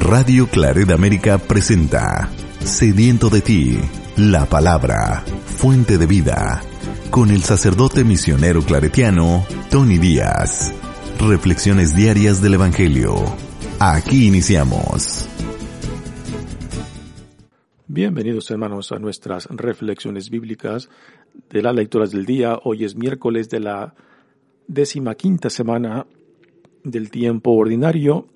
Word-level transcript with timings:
Radio 0.00 0.48
Claret 0.48 0.90
América 0.90 1.38
presenta 1.38 2.30
Sediento 2.64 3.28
de 3.28 3.42
ti, 3.42 3.78
la 4.16 4.46
palabra, 4.46 5.22
fuente 5.44 5.98
de 5.98 6.06
vida, 6.06 6.62
con 7.10 7.30
el 7.30 7.42
sacerdote 7.42 8.02
misionero 8.02 8.62
claretiano 8.62 9.44
Tony 9.70 9.98
Díaz. 9.98 10.72
Reflexiones 11.20 11.94
diarias 11.94 12.40
del 12.40 12.54
Evangelio. 12.54 13.14
Aquí 13.78 14.26
iniciamos. 14.26 15.28
Bienvenidos 17.86 18.50
hermanos 18.50 18.92
a 18.92 18.98
nuestras 18.98 19.46
reflexiones 19.50 20.30
bíblicas 20.30 20.88
de 21.50 21.62
las 21.62 21.74
lecturas 21.74 22.10
del 22.10 22.24
día. 22.24 22.58
Hoy 22.64 22.84
es 22.84 22.96
miércoles 22.96 23.50
de 23.50 23.60
la 23.60 23.94
décima 24.66 25.14
quinta 25.14 25.50
semana 25.50 26.06
del 26.84 27.10
tiempo 27.10 27.52
ordinario, 27.52 28.26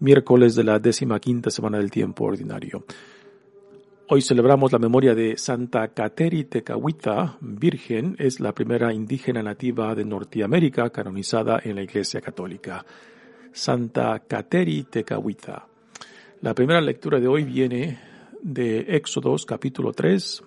miércoles 0.00 0.54
de 0.54 0.64
la 0.64 0.78
décima 0.78 1.20
quinta 1.20 1.50
semana 1.50 1.78
del 1.78 1.90
tiempo 1.90 2.24
ordinario. 2.24 2.84
Hoy 4.08 4.22
celebramos 4.22 4.70
la 4.70 4.78
memoria 4.78 5.16
de 5.16 5.36
Santa 5.36 5.88
Cateri 5.88 6.44
Tecahuita, 6.44 7.38
virgen, 7.40 8.14
es 8.18 8.38
la 8.38 8.54
primera 8.54 8.92
indígena 8.92 9.42
nativa 9.42 9.94
de 9.96 10.04
Norteamérica 10.04 10.90
canonizada 10.90 11.60
en 11.64 11.74
la 11.74 11.82
Iglesia 11.82 12.20
Católica. 12.20 12.86
Santa 13.52 14.20
Cateri 14.20 14.84
Tecahuita. 14.84 15.66
La 16.42 16.54
primera 16.54 16.80
lectura 16.80 17.18
de 17.18 17.26
hoy 17.26 17.42
viene 17.42 17.98
de 18.42 18.80
Éxodos 18.96 19.44
capítulo 19.44 19.92
3, 19.92 20.42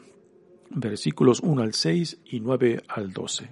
versículos 0.69 1.41
1 1.41 1.61
al 1.61 1.73
6 1.73 2.21
y 2.25 2.39
9 2.39 2.83
al 2.87 3.11
12. 3.11 3.49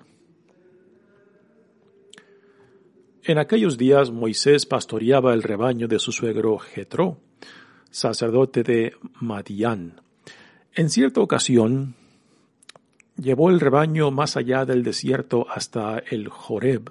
En 3.28 3.40
aquellos 3.40 3.78
días 3.78 4.10
Moisés 4.10 4.66
pastoreaba 4.66 5.34
el 5.34 5.44
rebaño 5.44 5.90
de 5.90 6.00
su 6.00 6.14
suegro 6.14 6.58
Jetro, 6.60 7.18
sacerdote 7.92 8.64
de 8.64 8.94
Madián. 9.20 10.00
En 10.74 10.90
cierta 10.90 11.20
ocasión 11.20 11.96
llevó 13.18 13.50
el 13.50 13.60
rebaño 13.60 14.12
más 14.12 14.38
allá 14.38 14.64
del 14.64 14.82
desierto 14.82 15.46
hasta 15.50 16.00
el 16.10 16.30
Joreb, 16.30 16.90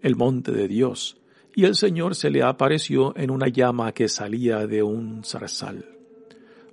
el 0.00 0.16
monte 0.16 0.50
de 0.50 0.66
Dios, 0.66 1.20
y 1.54 1.64
el 1.66 1.76
Señor 1.76 2.16
se 2.16 2.30
le 2.30 2.42
apareció 2.42 3.16
en 3.16 3.30
una 3.30 3.46
llama 3.46 3.92
que 3.92 4.08
salía 4.08 4.66
de 4.66 4.82
un 4.82 5.22
zarzal. 5.22 5.86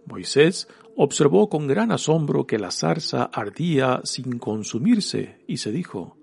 Moisés 0.08 0.68
observó 0.96 1.48
con 1.48 1.68
gran 1.68 1.92
asombro 1.92 2.48
que 2.48 2.58
la 2.58 2.72
zarza 2.72 3.26
ardía 3.26 4.02
sin 4.03 4.40
consumirse 4.40 5.44
y 5.46 5.58
se 5.58 5.72
dijo, 5.72 6.18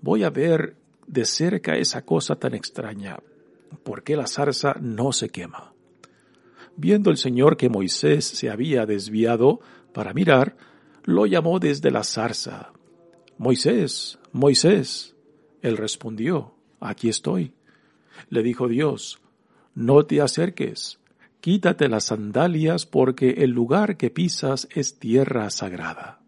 voy 0.00 0.22
a 0.22 0.30
ver 0.30 0.76
de 1.08 1.24
cerca 1.24 1.76
esa 1.76 2.04
cosa 2.04 2.36
tan 2.36 2.54
extraña. 2.54 3.18
¿Por 3.82 4.02
qué 4.02 4.16
la 4.16 4.26
zarza 4.26 4.76
no 4.80 5.12
se 5.12 5.30
quema? 5.30 5.72
Viendo 6.76 7.10
el 7.10 7.16
Señor 7.16 7.56
que 7.56 7.68
Moisés 7.68 8.24
se 8.24 8.50
había 8.50 8.86
desviado 8.86 9.60
para 9.92 10.12
mirar, 10.12 10.56
lo 11.04 11.26
llamó 11.26 11.58
desde 11.58 11.90
la 11.90 12.04
zarza. 12.04 12.72
Moisés, 13.38 14.18
Moisés. 14.32 15.16
Él 15.62 15.76
respondió, 15.76 16.54
aquí 16.78 17.08
estoy. 17.08 17.54
Le 18.28 18.42
dijo 18.42 18.68
Dios, 18.68 19.18
no 19.74 20.04
te 20.04 20.20
acerques, 20.20 21.00
quítate 21.40 21.88
las 21.88 22.04
sandalias 22.04 22.84
porque 22.84 23.30
el 23.38 23.50
lugar 23.50 23.96
que 23.96 24.10
pisas 24.10 24.68
es 24.74 24.98
tierra 24.98 25.50
sagrada. 25.50 26.20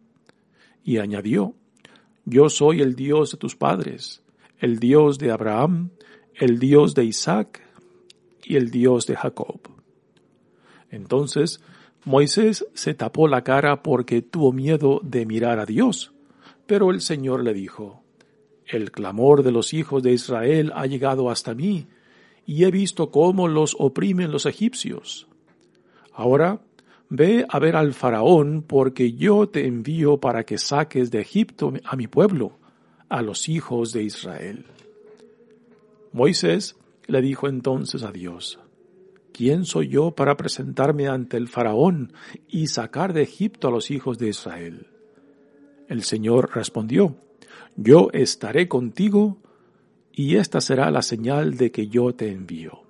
Y 0.82 0.98
añadió, 0.98 1.54
yo 2.24 2.48
soy 2.48 2.80
el 2.80 2.94
Dios 2.94 3.32
de 3.32 3.38
tus 3.38 3.56
padres, 3.56 4.22
el 4.60 4.78
Dios 4.78 5.18
de 5.18 5.30
Abraham, 5.30 5.90
el 6.34 6.58
Dios 6.58 6.94
de 6.94 7.04
Isaac 7.04 7.62
y 8.44 8.56
el 8.56 8.70
Dios 8.70 9.06
de 9.06 9.16
Jacob. 9.16 9.60
Entonces 10.90 11.60
Moisés 12.04 12.66
se 12.74 12.94
tapó 12.94 13.26
la 13.26 13.42
cara 13.42 13.82
porque 13.82 14.20
tuvo 14.22 14.52
miedo 14.52 15.00
de 15.02 15.24
mirar 15.24 15.58
a 15.58 15.66
Dios, 15.66 16.12
pero 16.66 16.90
el 16.90 17.00
Señor 17.00 17.42
le 17.42 17.54
dijo, 17.54 18.02
El 18.66 18.90
clamor 18.90 19.42
de 19.42 19.50
los 19.50 19.72
hijos 19.72 20.02
de 20.02 20.12
Israel 20.12 20.72
ha 20.74 20.86
llegado 20.86 21.30
hasta 21.30 21.54
mí, 21.54 21.88
y 22.44 22.64
he 22.64 22.70
visto 22.70 23.10
cómo 23.10 23.48
los 23.48 23.76
oprimen 23.78 24.30
los 24.30 24.44
egipcios. 24.44 25.26
Ahora 26.12 26.60
ve 27.08 27.46
a 27.48 27.58
ver 27.58 27.76
al 27.76 27.94
faraón, 27.94 28.62
porque 28.66 29.12
yo 29.12 29.48
te 29.48 29.66
envío 29.66 30.18
para 30.18 30.44
que 30.44 30.58
saques 30.58 31.10
de 31.10 31.20
Egipto 31.20 31.72
a 31.84 31.96
mi 31.96 32.08
pueblo 32.08 32.59
a 33.10 33.22
los 33.22 33.48
hijos 33.48 33.92
de 33.92 34.04
Israel. 34.04 34.64
Moisés 36.12 36.76
le 37.06 37.20
dijo 37.20 37.48
entonces 37.48 38.04
a 38.04 38.12
Dios, 38.12 38.60
¿quién 39.32 39.64
soy 39.64 39.88
yo 39.88 40.12
para 40.12 40.36
presentarme 40.36 41.08
ante 41.08 41.36
el 41.36 41.48
faraón 41.48 42.12
y 42.48 42.68
sacar 42.68 43.12
de 43.12 43.22
Egipto 43.22 43.68
a 43.68 43.70
los 43.72 43.90
hijos 43.90 44.16
de 44.18 44.28
Israel? 44.28 44.86
El 45.88 46.04
Señor 46.04 46.50
respondió, 46.54 47.16
yo 47.76 48.10
estaré 48.12 48.68
contigo 48.68 49.38
y 50.12 50.36
esta 50.36 50.60
será 50.60 50.90
la 50.92 51.02
señal 51.02 51.56
de 51.56 51.72
que 51.72 51.88
yo 51.88 52.14
te 52.14 52.30
envío. 52.30 52.84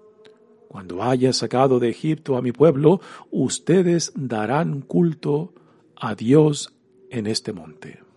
Cuando 0.68 1.02
haya 1.02 1.32
sacado 1.32 1.80
de 1.80 1.88
Egipto 1.88 2.36
a 2.36 2.42
mi 2.42 2.52
pueblo, 2.52 3.00
ustedes 3.30 4.12
darán 4.14 4.82
culto 4.82 5.54
a 5.96 6.14
Dios 6.14 6.74
en 7.08 7.26
este 7.26 7.54
monte 7.54 8.09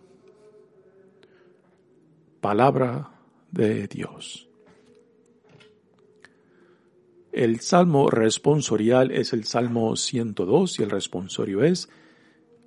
palabra 2.44 3.08
de 3.52 3.88
Dios. 3.88 4.50
El 7.32 7.60
salmo 7.60 8.10
responsorial 8.10 9.12
es 9.12 9.32
el 9.32 9.44
salmo 9.44 9.96
102 9.96 10.78
y 10.78 10.82
el 10.82 10.90
responsorio 10.90 11.62
es 11.64 11.88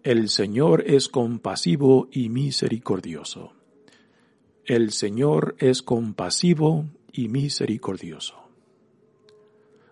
El 0.01 0.29
Señor 0.29 0.83
es 0.87 1.09
compasivo 1.09 2.07
y 2.11 2.29
misericordioso. 2.29 3.53
El 4.65 4.91
Señor 4.93 5.55
es 5.59 5.83
compasivo 5.83 6.87
y 7.11 7.27
misericordioso. 7.27 8.49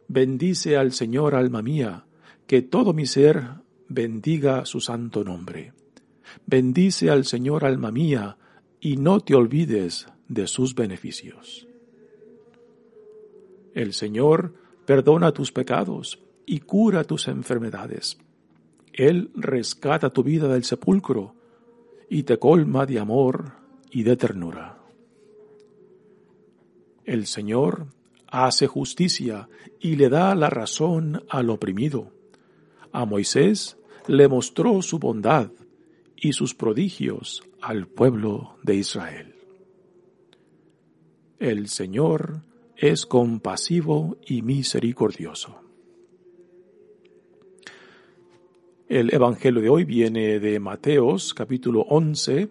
Bendice 0.07 0.77
al 0.77 0.93
Señor 0.93 1.35
alma 1.35 1.61
mía, 1.61 2.07
que 2.47 2.63
todo 2.63 2.91
mi 2.93 3.05
ser 3.05 3.49
bendiga 3.87 4.65
su 4.65 4.81
santo 4.81 5.23
nombre. 5.23 5.73
Bendice 6.47 7.11
al 7.11 7.23
Señor 7.23 7.65
alma 7.65 7.91
mía, 7.91 8.39
y 8.79 8.97
no 8.97 9.19
te 9.19 9.35
olvides 9.35 10.07
de 10.27 10.47
sus 10.47 10.75
beneficios. 10.75 11.67
El 13.73 13.93
Señor 13.93 14.53
perdona 14.85 15.31
tus 15.31 15.51
pecados 15.51 16.19
y 16.45 16.59
cura 16.59 17.03
tus 17.03 17.27
enfermedades. 17.27 18.17
Él 18.93 19.31
rescata 19.35 20.09
tu 20.09 20.23
vida 20.23 20.47
del 20.47 20.63
sepulcro 20.63 21.35
y 22.09 22.23
te 22.23 22.37
colma 22.37 22.85
de 22.85 22.99
amor 22.99 23.53
y 23.91 24.03
de 24.03 24.15
ternura. 24.15 24.77
El 27.03 27.25
Señor 27.25 27.87
hace 28.27 28.67
justicia 28.67 29.49
y 29.79 29.95
le 29.95 30.09
da 30.09 30.33
la 30.35 30.49
razón 30.49 31.23
al 31.29 31.49
oprimido. 31.49 32.11
A 32.91 33.05
Moisés 33.05 33.77
le 34.07 34.27
mostró 34.27 34.81
su 34.81 34.99
bondad 34.99 35.51
y 36.15 36.33
sus 36.33 36.55
prodigios 36.55 37.43
al 37.61 37.87
pueblo 37.87 38.57
de 38.63 38.75
Israel. 38.75 39.35
El 41.39 41.67
Señor 41.67 42.41
es 42.77 43.05
compasivo 43.05 44.17
y 44.25 44.41
misericordioso. 44.41 45.61
El 48.87 49.13
Evangelio 49.13 49.61
de 49.61 49.69
hoy 49.69 49.83
viene 49.83 50.39
de 50.39 50.59
Mateos 50.59 51.33
capítulo 51.33 51.81
11 51.89 52.49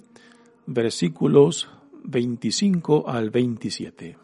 versículos 0.66 1.68
25 2.04 3.08
al 3.08 3.30
27. 3.30 4.16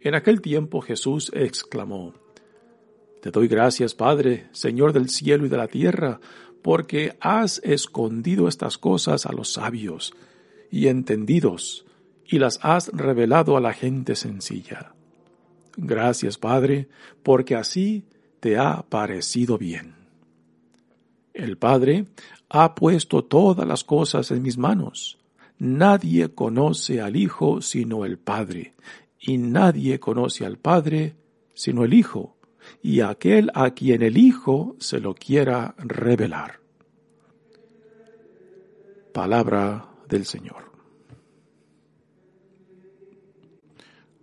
En 0.00 0.14
aquel 0.14 0.40
tiempo 0.40 0.80
Jesús 0.80 1.30
exclamó, 1.34 2.14
Te 3.22 3.30
doy 3.30 3.48
gracias, 3.48 3.94
Padre, 3.94 4.48
Señor 4.52 4.92
del 4.92 5.08
cielo 5.08 5.46
y 5.46 5.48
de 5.48 5.56
la 5.56 5.68
tierra, 5.68 6.20
porque 6.64 7.14
has 7.20 7.60
escondido 7.62 8.48
estas 8.48 8.78
cosas 8.78 9.26
a 9.26 9.32
los 9.32 9.52
sabios 9.52 10.14
y 10.70 10.88
entendidos, 10.88 11.84
y 12.24 12.38
las 12.38 12.58
has 12.62 12.88
revelado 12.88 13.58
a 13.58 13.60
la 13.60 13.74
gente 13.74 14.16
sencilla. 14.16 14.94
Gracias, 15.76 16.38
Padre, 16.38 16.88
porque 17.22 17.54
así 17.54 18.06
te 18.40 18.56
ha 18.56 18.80
parecido 18.80 19.58
bien. 19.58 19.94
El 21.34 21.58
Padre 21.58 22.06
ha 22.48 22.74
puesto 22.74 23.22
todas 23.24 23.68
las 23.68 23.84
cosas 23.84 24.30
en 24.30 24.40
mis 24.40 24.56
manos. 24.56 25.18
Nadie 25.58 26.30
conoce 26.30 27.02
al 27.02 27.16
Hijo 27.16 27.60
sino 27.60 28.06
el 28.06 28.16
Padre, 28.16 28.72
y 29.20 29.36
nadie 29.36 30.00
conoce 30.00 30.46
al 30.46 30.56
Padre 30.56 31.14
sino 31.52 31.84
el 31.84 31.92
Hijo, 31.92 32.38
y 32.84 33.00
aquel 33.00 33.50
a 33.54 33.70
quien 33.70 34.02
el 34.02 34.18
Hijo 34.18 34.76
se 34.78 35.00
lo 35.00 35.14
quiera 35.14 35.74
revelar. 35.78 36.60
Palabra 39.10 39.88
del 40.06 40.26
Señor. 40.26 40.70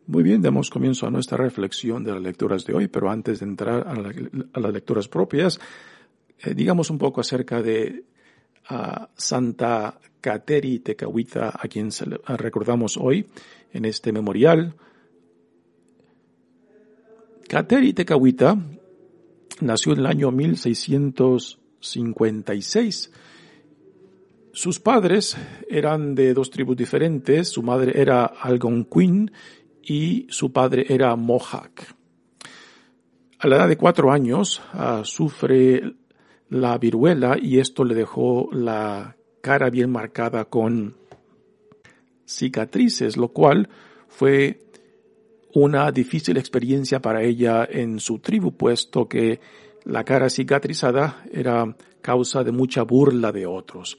Muy 0.06 0.22
bien, 0.22 0.44
damos 0.44 0.70
comienzo 0.70 1.08
a 1.08 1.10
nuestra 1.10 1.38
reflexión 1.38 2.04
de 2.04 2.12
las 2.12 2.22
lecturas 2.22 2.64
de 2.64 2.76
hoy, 2.76 2.88
pero 2.88 3.10
antes 3.10 3.40
de 3.40 3.48
entrar 3.48 3.88
a, 3.88 4.60
las 4.60 4.74
lecturas 4.74 5.08
propias, 5.08 5.60
eh, 6.44 6.54
digamos 6.54 6.92
un 6.92 7.00
poco 7.00 7.22
acerca 7.22 7.64
de 7.64 8.04
Santa 9.16 10.00
Kateri 10.22 10.80
Tecahuita, 10.80 11.52
a 11.60 11.68
quien 11.68 11.90
recordamos 12.38 12.96
hoy 12.96 13.26
en 13.74 13.86
este 13.86 14.12
memorial. 14.12 14.76
Kateri 17.52 17.92
Tecahuita 17.92 18.56
nació 19.60 19.92
en 19.92 20.00
el 20.00 20.06
año 20.06 20.32
1656. 20.32 23.12
Sus 24.54 24.80
padres 24.80 25.36
eran 25.70 26.16
de 26.16 26.34
dos 26.34 26.50
tribus 26.50 26.78
diferentes. 26.78 27.50
Su 27.50 27.62
madre 27.62 28.00
era 28.00 28.24
Algonquin 28.24 29.34
y 29.84 30.28
su 30.30 30.54
padre 30.54 30.86
era 30.88 31.14
Mohawk. 31.18 31.82
A 33.40 33.48
la 33.50 33.58
edad 33.58 33.68
de 33.68 33.76
cuatro 33.76 34.14
años 34.14 34.62
ah, 34.72 35.02
sufre 35.04 35.96
la 36.48 36.78
viruela 36.78 37.38
y 37.38 37.60
esto 37.60 37.84
le 37.84 37.96
dejó 37.96 38.48
la 38.54 39.18
cara 39.42 39.70
bien 39.70 39.92
marcada 39.92 40.46
con 40.46 40.96
cicatrices, 42.26 43.18
lo 43.18 43.34
cual 43.34 43.68
fue 44.08 44.71
una 45.54 45.92
difícil 45.92 46.38
experiencia 46.38 47.02
para 47.02 47.22
ella 47.22 47.68
en 47.70 48.00
su 48.00 48.20
tribu, 48.20 48.52
puesto 48.52 49.08
que 49.08 49.40
la 49.86 50.04
cara 50.04 50.30
cicatrizada 50.30 51.24
era 51.32 51.76
causa 52.02 52.44
de 52.44 52.52
mucha 52.52 52.84
burla 52.84 53.32
de 53.32 53.46
otros. 53.46 53.98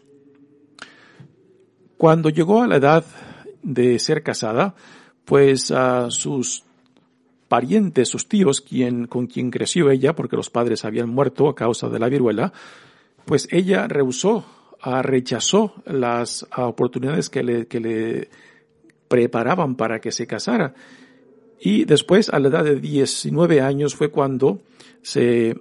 Cuando 1.96 2.30
llegó 2.30 2.62
a 2.62 2.66
la 2.66 2.76
edad 2.76 3.04
de 3.62 3.98
ser 3.98 4.22
casada, 4.22 4.74
pues 5.24 5.70
a 5.70 6.10
sus 6.10 6.64
parientes, 7.48 8.08
sus 8.08 8.28
tíos, 8.28 8.60
quien, 8.60 9.06
con 9.06 9.26
quien 9.26 9.50
creció 9.50 9.90
ella, 9.90 10.14
porque 10.14 10.36
los 10.36 10.50
padres 10.50 10.84
habían 10.84 11.10
muerto 11.10 11.48
a 11.48 11.54
causa 11.54 11.88
de 11.88 11.98
la 11.98 12.08
viruela, 12.08 12.52
pues 13.24 13.46
ella 13.50 13.86
rehusó, 13.86 14.44
rechazó 15.02 15.74
las 15.84 16.46
oportunidades 16.56 17.30
que 17.30 17.42
le, 17.42 17.66
que 17.66 17.78
le 17.78 18.28
preparaban 19.06 19.76
para 19.76 20.00
que 20.00 20.10
se 20.10 20.26
casara. 20.26 20.74
Y 21.64 21.84
después, 21.84 22.28
a 22.28 22.38
la 22.40 22.48
edad 22.48 22.64
de 22.64 22.80
19 22.80 23.60
años, 23.60 23.94
fue 23.94 24.10
cuando 24.10 24.60
se 25.00 25.56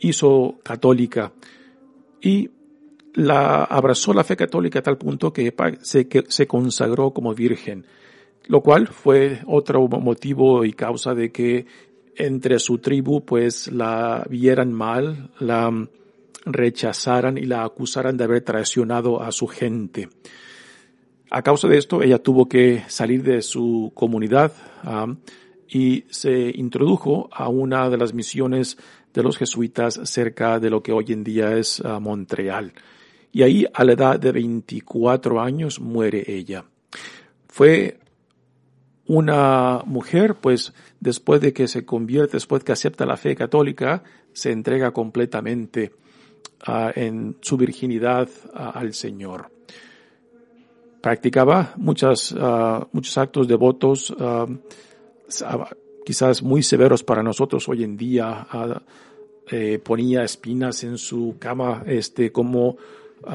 hizo 0.00 0.58
católica 0.62 1.32
y 2.20 2.50
la 3.14 3.64
abrazó 3.64 4.12
la 4.12 4.24
fe 4.24 4.36
católica 4.36 4.80
a 4.80 4.82
tal 4.82 4.98
punto 4.98 5.32
que 5.32 5.54
se, 5.82 6.08
que 6.08 6.24
se 6.28 6.46
consagró 6.46 7.12
como 7.12 7.34
virgen 7.34 7.84
lo 8.50 8.62
cual 8.62 8.88
fue 8.88 9.40
otro 9.46 9.86
motivo 9.86 10.64
y 10.64 10.72
causa 10.72 11.14
de 11.14 11.30
que 11.30 11.66
entre 12.16 12.58
su 12.58 12.78
tribu 12.78 13.24
pues 13.24 13.70
la 13.70 14.26
vieran 14.28 14.72
mal, 14.72 15.30
la 15.38 15.70
rechazaran 16.44 17.38
y 17.38 17.42
la 17.42 17.62
acusaran 17.62 18.16
de 18.16 18.24
haber 18.24 18.42
traicionado 18.42 19.22
a 19.22 19.30
su 19.30 19.46
gente. 19.46 20.08
A 21.32 21.42
causa 21.42 21.68
de 21.68 21.78
esto, 21.78 22.02
ella 22.02 22.18
tuvo 22.18 22.48
que 22.48 22.82
salir 22.88 23.22
de 23.22 23.40
su 23.40 23.92
comunidad 23.94 24.52
y 25.68 26.04
se 26.10 26.50
introdujo 26.56 27.28
a 27.30 27.48
una 27.48 27.88
de 27.88 27.96
las 27.96 28.12
misiones 28.12 28.76
de 29.14 29.22
los 29.22 29.38
jesuitas 29.38 30.00
cerca 30.04 30.58
de 30.58 30.70
lo 30.70 30.82
que 30.82 30.90
hoy 30.90 31.06
en 31.10 31.22
día 31.22 31.56
es 31.56 31.82
Montreal. 32.00 32.72
Y 33.30 33.42
ahí, 33.42 33.64
a 33.72 33.84
la 33.84 33.92
edad 33.92 34.18
de 34.18 34.32
24 34.32 35.40
años, 35.40 35.78
muere 35.78 36.24
ella. 36.26 36.64
Fue 37.46 38.00
una 39.06 39.82
mujer, 39.86 40.34
pues 40.34 40.72
después 40.98 41.40
de 41.40 41.52
que 41.52 41.68
se 41.68 41.84
convierte, 41.84 42.38
después 42.38 42.64
que 42.64 42.72
acepta 42.72 43.06
la 43.06 43.16
fe 43.16 43.36
católica, 43.36 44.02
se 44.32 44.50
entrega 44.50 44.90
completamente 44.90 45.92
ah, 46.66 46.90
en 46.94 47.36
su 47.40 47.56
virginidad 47.56 48.28
ah, 48.52 48.70
al 48.70 48.94
Señor. 48.94 49.59
Practicaba 51.00 51.72
muchas, 51.76 52.32
uh, 52.32 52.86
muchos 52.92 53.16
actos 53.16 53.48
devotos, 53.48 54.14
quizás 56.04 56.42
muy 56.42 56.62
severos 56.62 57.02
para 57.02 57.22
nosotros 57.22 57.68
hoy 57.68 57.84
en 57.84 57.96
día. 57.96 58.46
Eh, 59.50 59.80
ponía 59.82 60.22
espinas 60.22 60.84
en 60.84 60.98
su 60.98 61.36
cama, 61.38 61.82
este, 61.86 62.30
como 62.30 62.76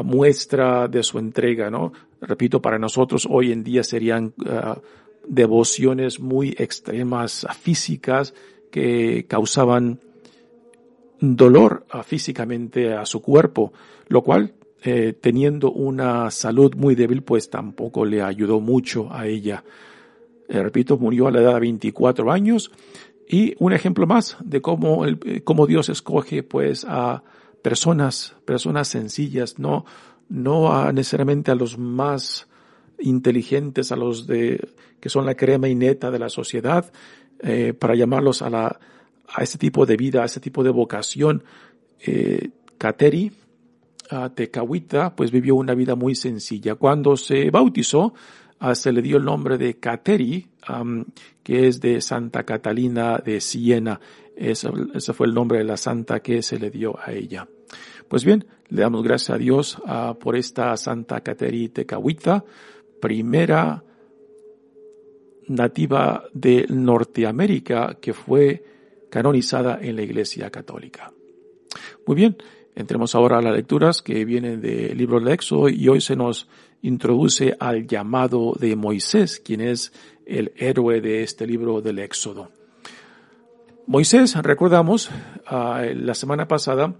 muestra 0.04 0.88
de 0.88 1.04
su 1.04 1.20
entrega, 1.20 1.70
¿no? 1.70 1.92
Repito, 2.22 2.62
para 2.62 2.80
nosotros 2.80 3.28
hoy 3.30 3.52
en 3.52 3.64
día 3.64 3.84
serían 3.84 4.34
devociones 5.28 6.20
muy 6.20 6.56
extremas 6.58 7.46
físicas 7.60 8.34
que 8.72 9.26
causaban 9.28 10.00
dolor 11.20 11.86
físicamente 12.04 12.94
a 12.94 13.06
su 13.06 13.22
cuerpo, 13.22 13.74
lo 14.08 14.22
cual 14.22 14.54
eh, 14.88 15.14
teniendo 15.20 15.72
una 15.72 16.30
salud 16.30 16.76
muy 16.76 16.94
débil 16.94 17.24
pues 17.24 17.50
tampoco 17.50 18.06
le 18.06 18.22
ayudó 18.22 18.60
mucho 18.60 19.12
a 19.12 19.26
ella. 19.26 19.64
Eh, 20.48 20.62
repito, 20.62 21.00
murió 21.00 21.26
a 21.26 21.32
la 21.32 21.42
edad 21.42 21.56
de 21.56 21.62
24 21.62 22.32
años 22.32 22.72
y 23.28 23.56
un 23.58 23.74
ejemplo 23.74 24.06
más 24.06 24.38
de 24.44 24.62
cómo, 24.62 25.06
el, 25.06 25.44
cómo 25.44 25.66
Dios 25.66 25.90
escoge 25.90 26.44
pues 26.44 26.86
a 26.88 27.24
personas, 27.64 28.36
personas 28.46 28.88
sencillas, 28.88 29.58
no, 29.58 29.86
no 30.30 30.92
necesariamente 30.92 31.50
a 31.50 31.56
los 31.56 31.80
más 31.80 32.48
inteligentes, 33.00 33.92
a 33.92 33.96
los 33.96 34.28
de 34.28 34.70
que 35.00 35.10
son 35.10 35.26
la 35.26 35.34
crema 35.34 35.68
y 35.68 35.74
neta 35.74 36.12
de 36.12 36.20
la 36.20 36.30
sociedad, 36.30 36.92
eh, 37.40 37.74
para 37.74 37.96
llamarlos 37.96 38.44
a 38.44 38.52
la 38.52 38.80
a 39.28 39.42
este 39.42 39.58
tipo 39.58 39.88
de 39.88 39.98
vida, 39.98 40.22
a 40.22 40.26
este 40.26 40.40
tipo 40.40 40.64
de 40.64 40.70
vocación. 40.70 41.44
Eh, 42.00 42.50
Kateri 42.78 43.31
a 43.31 43.44
Tecahuita, 44.34 45.16
pues 45.16 45.31
vivió 45.31 45.56
una 45.56 45.74
vida 45.74 45.96
muy 45.96 46.16
sencilla. 46.16 46.75
Cuando 46.75 47.18
se 47.18 47.50
bautizó, 47.50 48.13
ah, 48.60 48.75
se 48.75 48.92
le 48.92 49.02
dio 49.02 49.18
el 49.18 49.25
nombre 49.25 49.57
de 49.57 49.80
Kateri, 49.80 50.48
que 51.44 51.68
es 51.68 51.81
de 51.81 52.02
Santa 52.02 52.44
Catalina 52.44 53.18
de 53.18 53.42
Siena. 53.42 54.00
Ese, 54.36 54.69
fue 55.13 55.28
el 55.28 55.34
nombre 55.34 55.60
de 55.60 55.63
la 55.63 55.78
santa 55.78 56.19
que 56.19 56.42
se 56.42 56.60
le 56.60 56.69
dio 56.69 57.00
a 57.00 57.13
ella. 57.13 57.48
Pues 58.07 58.25
bien, 58.25 58.46
le 58.69 58.81
damos 58.81 59.04
gracias 59.04 59.31
a 59.31 59.38
Dios 59.38 59.78
ah, 59.86 60.16
por 60.19 60.36
esta 60.36 60.75
Santa 60.78 61.22
Kateri 61.22 61.69
Tecahuita, 61.69 62.44
primera 63.00 63.84
nativa 65.48 66.24
de 66.34 66.66
Norteamérica 66.69 67.98
que 68.02 68.13
fue 68.13 68.64
canonizada 69.09 69.80
en 69.81 69.95
la 69.95 70.02
Iglesia 70.02 70.50
Católica. 70.50 71.12
Muy 72.06 72.16
bien, 72.16 72.38
entremos 72.76 73.16
ahora 73.16 73.38
a 73.38 73.42
las 73.42 73.56
lecturas 73.56 74.02
que 74.02 74.26
vienen 74.26 74.62
del 74.62 74.98
libro 74.98 75.20
del 75.20 75.30
Éxodo 75.30 75.70
y 75.70 75.88
hoy 75.88 76.02
se 76.02 76.16
nos 76.16 76.48
introduce 76.82 77.56
al 77.60 77.88
llamado 77.88 78.54
de 78.60 78.76
Moisés, 78.76 79.42
quien 79.44 79.62
es 79.62 79.94
el 80.26 80.52
héroe 80.58 81.02
de 81.02 81.24
este 81.24 81.48
libro 81.48 81.82
del 81.82 82.00
Éxodo. 82.00 82.50
Moisés, 83.88 84.36
recordamos, 84.36 85.10
ah, 85.46 85.84
la 85.94 86.16
semana 86.16 86.48
pasada 86.48 86.96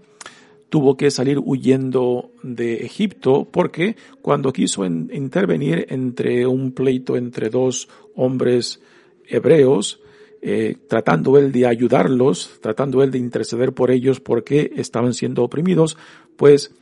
tuvo 0.68 0.96
que 0.96 1.10
salir 1.10 1.38
huyendo 1.38 2.30
de 2.42 2.84
Egipto 2.84 3.48
porque 3.50 3.96
cuando 4.22 4.52
quiso 4.52 4.84
intervenir 4.84 5.86
entre 5.90 6.46
un 6.46 6.72
pleito 6.72 7.16
entre 7.16 7.50
dos 7.50 7.88
hombres 8.14 8.80
hebreos, 9.26 10.00
eh, 10.42 10.76
tratando 10.88 11.38
él 11.38 11.52
de 11.52 11.66
ayudarlos, 11.66 12.58
tratando 12.60 13.02
él 13.02 13.10
de 13.10 13.18
interceder 13.18 13.72
por 13.72 13.90
ellos 13.90 14.20
porque 14.20 14.72
estaban 14.76 15.14
siendo 15.14 15.42
oprimidos, 15.42 15.96
pues 16.36 16.74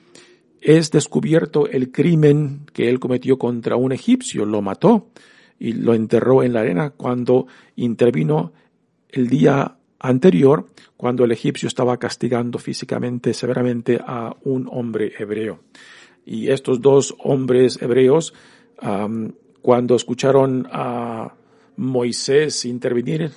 es 0.61 0.91
descubierto 0.91 1.67
el 1.69 1.91
crimen 1.93 2.67
que 2.73 2.89
él 2.89 2.99
cometió 3.01 3.39
contra 3.39 3.77
un 3.77 3.93
egipcio, 3.93 4.45
lo 4.45 4.63
mató 4.63 5.09
y 5.59 5.73
lo 5.73 5.95
enterró 5.95 6.43
en 6.43 6.53
la 6.53 6.61
arena 6.61 6.91
cuando 6.91 7.47
intervino 7.77 8.53
el 9.11 9.29
día 9.29 9.77
anterior 9.99 10.67
cuando 10.97 11.25
el 11.25 11.33
egipcio 11.33 11.67
estaba 11.67 11.99
castigando 11.99 12.59
físicamente 12.59 13.35
severamente 13.35 14.01
a 14.07 14.35
un 14.45 14.69
hombre 14.71 15.13
hebreo. 15.19 15.61
Y 16.25 16.51
estos 16.51 16.81
dos 16.81 17.15
hombres 17.19 17.81
hebreos, 17.83 18.33
cuando 19.61 19.97
escucharon 19.97 20.67
a 20.73 21.35
Moisés 21.77 22.65
intervenir, 22.65 23.31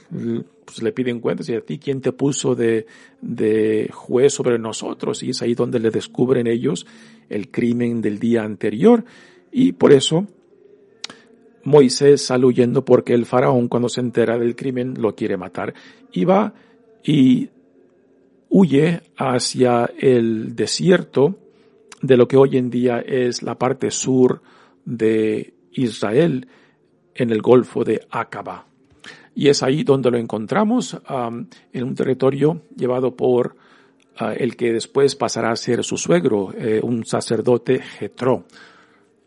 pues 0.65 0.81
le 0.81 0.91
piden 0.91 1.19
cuentas 1.19 1.49
y 1.49 1.55
a 1.55 1.61
ti 1.61 1.79
quién 1.79 2.01
te 2.01 2.11
puso 2.11 2.55
de, 2.55 2.85
de 3.21 3.89
juez 3.93 4.33
sobre 4.33 4.59
nosotros 4.59 5.23
y 5.23 5.31
es 5.31 5.41
ahí 5.41 5.55
donde 5.55 5.79
le 5.79 5.89
descubren 5.89 6.47
ellos 6.47 6.85
el 7.29 7.49
crimen 7.49 8.01
del 8.01 8.19
día 8.19 8.43
anterior. 8.43 9.03
Y 9.51 9.71
por 9.71 9.91
eso 9.91 10.27
Moisés 11.63 12.25
sale 12.25 12.45
huyendo 12.45 12.85
porque 12.85 13.13
el 13.13 13.25
faraón 13.25 13.67
cuando 13.67 13.89
se 13.89 14.01
entera 14.01 14.37
del 14.37 14.55
crimen 14.55 14.93
lo 14.97 15.15
quiere 15.15 15.35
matar. 15.35 15.73
Y 16.11 16.25
va 16.25 16.53
y 17.03 17.49
huye 18.49 19.01
hacia 19.17 19.89
el 19.97 20.55
desierto 20.55 21.37
de 22.01 22.17
lo 22.17 22.27
que 22.27 22.37
hoy 22.37 22.57
en 22.57 22.69
día 22.69 22.99
es 22.99 23.41
la 23.43 23.57
parte 23.57 23.91
sur 23.91 24.41
de 24.85 25.53
Israel 25.71 26.47
en 27.17 27.31
el 27.31 27.41
Golfo 27.41 27.83
de 27.83 28.07
Acaba. 28.09 28.65
Y 29.35 29.49
es 29.49 29.61
ahí 29.61 29.83
donde 29.83 30.09
lo 30.09 30.17
encontramos, 30.17 30.97
en 31.73 31.83
un 31.83 31.95
territorio 31.95 32.61
llevado 32.75 33.15
por 33.15 33.55
ah, 34.17 34.33
el 34.33 34.55
que 34.55 34.73
después 34.73 35.15
pasará 35.15 35.51
a 35.51 35.55
ser 35.55 35.83
su 35.83 35.97
suegro, 35.97 36.53
eh, 36.57 36.79
un 36.81 37.05
sacerdote 37.05 37.79
Jetro. 37.79 38.45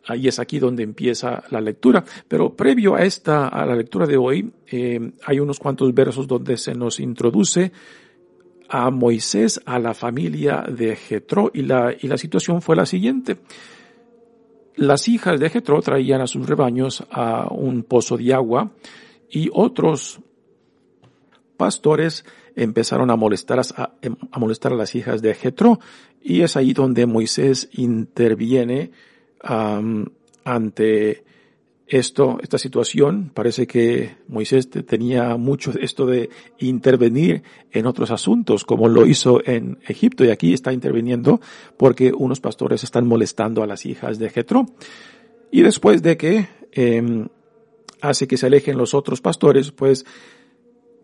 Ahí 0.06 0.26
es 0.26 0.38
aquí 0.40 0.58
donde 0.58 0.82
empieza 0.82 1.44
la 1.50 1.60
lectura. 1.60 2.04
Pero 2.26 2.56
previo 2.56 2.96
a 2.96 3.02
esta, 3.02 3.48
a 3.48 3.64
la 3.66 3.76
lectura 3.76 4.06
de 4.06 4.16
hoy, 4.16 4.50
eh, 4.66 5.12
hay 5.24 5.38
unos 5.38 5.58
cuantos 5.58 5.92
versos 5.94 6.26
donde 6.26 6.56
se 6.56 6.74
nos 6.74 6.98
introduce 6.98 7.70
a 8.68 8.90
Moisés, 8.90 9.60
a 9.64 9.78
la 9.78 9.94
familia 9.94 10.64
de 10.68 10.96
Jetro, 10.96 11.50
y 11.52 11.62
la, 11.62 11.94
y 11.98 12.08
la 12.08 12.16
situación 12.16 12.62
fue 12.62 12.76
la 12.76 12.86
siguiente. 12.86 13.36
Las 14.76 15.08
hijas 15.08 15.38
de 15.40 15.50
Jetro 15.50 15.80
traían 15.82 16.20
a 16.20 16.26
sus 16.26 16.46
rebaños 16.46 17.04
a 17.10 17.48
un 17.52 17.82
pozo 17.82 18.16
de 18.16 18.32
agua, 18.32 18.72
y 19.28 19.48
otros 19.52 20.20
pastores 21.56 22.24
empezaron 22.56 23.10
a 23.10 23.16
molestar 23.16 23.60
a, 23.60 23.92
a 24.32 24.38
molestar 24.38 24.72
a 24.72 24.76
las 24.76 24.94
hijas 24.94 25.22
de 25.22 25.34
Jetro. 25.34 25.78
Y 26.22 26.42
es 26.42 26.56
ahí 26.56 26.72
donde 26.72 27.06
Moisés 27.06 27.68
interviene 27.72 28.90
ante 30.44 31.24
esto, 31.90 32.38
esta 32.40 32.56
situación. 32.56 33.30
Parece 33.34 33.66
que 33.66 34.16
Moisés 34.28 34.70
tenía 34.70 35.36
mucho 35.36 35.72
esto 35.78 36.06
de 36.06 36.30
intervenir 36.58 37.42
en 37.72 37.86
otros 37.86 38.10
asuntos, 38.12 38.64
como 38.64 38.88
lo 38.88 39.06
hizo 39.06 39.40
en 39.44 39.78
Egipto, 39.86 40.24
y 40.24 40.30
aquí 40.30 40.54
está 40.54 40.72
interviniendo 40.72 41.40
porque 41.76 42.12
unos 42.16 42.40
pastores 42.40 42.84
están 42.84 43.06
molestando 43.06 43.62
a 43.62 43.66
las 43.66 43.84
hijas 43.86 44.18
de 44.18 44.30
Jetro. 44.30 44.66
Y 45.50 45.62
después 45.62 46.00
de 46.02 46.16
que 46.16 46.48
eh, 46.72 47.26
hace 48.00 48.28
que 48.28 48.36
se 48.36 48.46
alejen 48.46 48.78
los 48.78 48.94
otros 48.94 49.20
pastores, 49.20 49.72
pues 49.72 50.06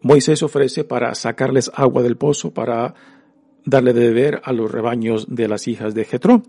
Moisés 0.03 0.45
ofrece 0.45 0.85
para 0.85 1.15
sacarles 1.17 1.71
agua 1.75 2.03
del 2.03 2.17
pozo, 2.17 2.53
para 2.53 2.95
darle 3.65 3.93
de 3.93 4.07
beber 4.07 4.41
a 4.45 4.53
los 4.53 4.71
rebaños 4.71 5.27
de 5.29 5.49
las 5.49 5.67
hijas 5.67 5.95
de 5.95 6.05
Jetro. 6.05 6.45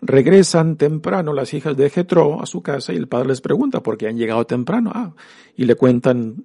Regresan 0.00 0.76
temprano 0.76 1.32
las 1.32 1.52
hijas 1.54 1.76
de 1.76 1.90
Jetro 1.90 2.40
a 2.40 2.46
su 2.46 2.62
casa 2.62 2.92
y 2.92 2.96
el 2.96 3.08
padre 3.08 3.28
les 3.28 3.40
pregunta 3.40 3.82
por 3.82 3.98
qué 3.98 4.06
han 4.06 4.16
llegado 4.16 4.44
temprano. 4.46 4.92
Ah, 4.94 5.12
y 5.56 5.64
le 5.64 5.74
cuentan 5.74 6.44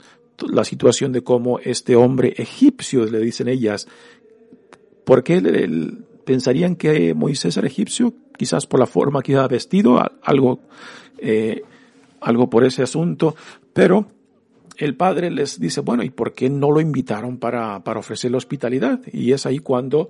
la 0.50 0.64
situación 0.64 1.12
de 1.12 1.24
cómo 1.24 1.60
este 1.60 1.96
hombre 1.96 2.34
egipcio, 2.38 3.06
le 3.06 3.20
dicen 3.20 3.48
ellas, 3.48 3.88
¿por 5.06 5.24
qué 5.24 5.42
pensarían 6.26 6.76
que 6.76 7.14
Moisés 7.14 7.56
era 7.58 7.68
egipcio? 7.68 8.14
Quizás 8.38 8.66
por 8.66 8.80
la 8.80 8.88
forma 8.88 9.22
que 9.22 9.34
iba 9.34 9.48
vestido, 9.48 10.02
algo 10.24 10.60
eh, 11.20 11.64
algo 12.24 12.50
por 12.50 12.64
ese 12.64 12.84
asunto, 12.84 13.36
pero 13.74 14.08
el 14.78 14.96
padre 14.96 15.30
les 15.30 15.60
dice, 15.60 15.82
bueno, 15.82 16.04
¿y 16.04 16.10
por 16.10 16.34
qué 16.34 16.50
no 16.50 16.72
lo 16.72 16.82
invitaron 16.82 17.38
para, 17.38 17.84
para 17.84 18.00
ofrecerle 18.00 18.38
hospitalidad? 18.38 19.02
Y 19.12 19.34
es 19.34 19.46
ahí 19.46 19.60
cuando 19.60 20.10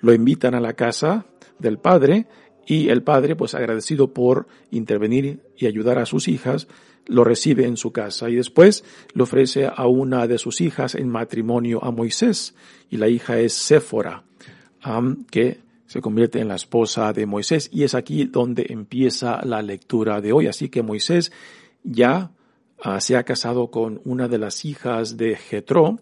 lo 0.00 0.12
invitan 0.12 0.54
a 0.54 0.60
la 0.60 0.74
casa 0.74 1.26
del 1.58 1.78
padre 1.78 2.26
y 2.66 2.88
el 2.88 3.02
padre, 3.02 3.36
pues 3.36 3.54
agradecido 3.54 4.12
por 4.12 4.48
intervenir 4.70 5.40
y 5.56 5.66
ayudar 5.66 5.98
a 5.98 6.06
sus 6.06 6.28
hijas, 6.28 6.66
lo 7.06 7.22
recibe 7.22 7.64
en 7.66 7.76
su 7.76 7.92
casa 7.92 8.28
y 8.28 8.34
después 8.34 8.84
le 9.14 9.22
ofrece 9.22 9.70
a 9.72 9.86
una 9.86 10.26
de 10.26 10.38
sus 10.38 10.60
hijas 10.60 10.96
en 10.96 11.08
matrimonio 11.08 11.82
a 11.84 11.92
Moisés 11.92 12.54
y 12.90 12.96
la 12.96 13.08
hija 13.08 13.38
es 13.38 13.52
Séfora, 13.52 14.24
que 15.30 15.60
se 15.86 16.00
convierte 16.00 16.40
en 16.40 16.48
la 16.48 16.56
esposa 16.56 17.12
de 17.12 17.26
Moisés 17.26 17.70
y 17.72 17.84
es 17.84 17.94
aquí 17.94 18.24
donde 18.24 18.66
empieza 18.68 19.40
la 19.44 19.62
lectura 19.62 20.20
de 20.20 20.32
hoy. 20.32 20.48
Así 20.48 20.68
que 20.68 20.82
Moisés 20.82 21.30
ya 21.84 22.32
ah, 22.82 23.00
se 23.00 23.16
ha 23.16 23.22
casado 23.22 23.70
con 23.70 24.00
una 24.04 24.26
de 24.26 24.38
las 24.38 24.64
hijas 24.64 25.16
de 25.16 25.36
Jetro, 25.36 26.00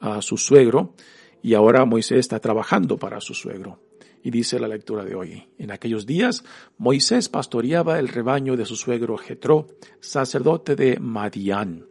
a 0.00 0.20
su 0.20 0.36
suegro, 0.36 0.94
y 1.42 1.54
ahora 1.54 1.84
Moisés 1.84 2.18
está 2.18 2.38
trabajando 2.40 2.98
para 2.98 3.20
su 3.20 3.34
suegro. 3.34 3.78
Y 4.26 4.30
dice 4.32 4.58
la 4.58 4.66
lectura 4.66 5.04
de 5.04 5.14
hoy. 5.14 5.44
En 5.56 5.70
aquellos 5.70 6.04
días, 6.04 6.42
Moisés 6.78 7.28
pastoreaba 7.28 8.00
el 8.00 8.08
rebaño 8.08 8.56
de 8.56 8.64
su 8.64 8.74
suegro 8.74 9.16
Jetro, 9.16 9.68
sacerdote 10.00 10.74
de 10.74 10.98
Madián. 10.98 11.86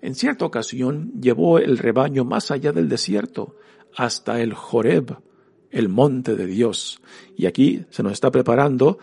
En 0.00 0.14
cierta 0.14 0.44
ocasión 0.44 1.14
llevó 1.20 1.58
el 1.58 1.76
rebaño 1.78 2.24
más 2.24 2.52
allá 2.52 2.70
del 2.70 2.88
desierto, 2.88 3.56
hasta 3.96 4.40
el 4.40 4.54
Joreb, 4.54 5.16
el 5.72 5.88
monte 5.88 6.36
de 6.36 6.46
Dios. 6.46 7.00
Y 7.36 7.46
aquí 7.46 7.84
se 7.90 8.04
nos 8.04 8.12
está 8.12 8.30
preparando 8.30 8.98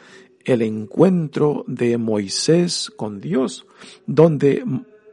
el 0.46 0.62
encuentro 0.62 1.66
de 1.68 1.98
Moisés 1.98 2.94
con 2.96 3.20
Dios, 3.20 3.66
donde 4.08 4.64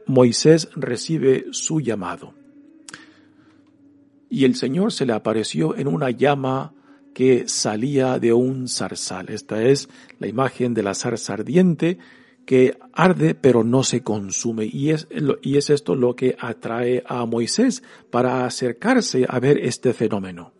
Moisés 0.05 0.69
recibe 0.73 1.47
su 1.51 1.81
llamado. 1.81 2.33
Y 4.29 4.45
el 4.45 4.55
Señor 4.55 4.93
se 4.93 5.05
le 5.05 5.11
apareció 5.11 5.75
en 5.75 5.89
una 5.89 6.11
llama 6.11 6.75
que 7.21 7.47
salía 7.47 8.17
de 8.17 8.33
un 8.33 8.67
zarzal. 8.67 9.29
Esta 9.29 9.61
es 9.61 9.89
la 10.17 10.25
imagen 10.25 10.73
de 10.73 10.81
la 10.81 10.95
zarza 10.95 11.33
ardiente 11.33 11.99
que 12.47 12.79
arde 12.93 13.35
pero 13.35 13.63
no 13.63 13.83
se 13.83 14.01
consume. 14.01 14.65
Y 14.65 14.89
es, 14.89 15.07
y 15.43 15.57
es 15.57 15.69
esto 15.69 15.93
lo 15.93 16.15
que 16.15 16.35
atrae 16.39 17.03
a 17.05 17.23
Moisés 17.27 17.83
para 18.09 18.43
acercarse 18.47 19.27
a 19.29 19.39
ver 19.39 19.59
este 19.59 19.93
fenómeno. 19.93 20.51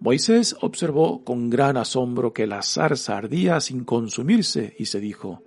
Moisés 0.00 0.56
observó 0.62 1.22
con 1.22 1.50
gran 1.50 1.76
asombro 1.76 2.32
que 2.32 2.46
la 2.46 2.62
zarza 2.62 3.18
ardía 3.18 3.60
sin 3.60 3.84
consumirse 3.84 4.74
y 4.78 4.86
se 4.86 5.00
dijo, 5.00 5.42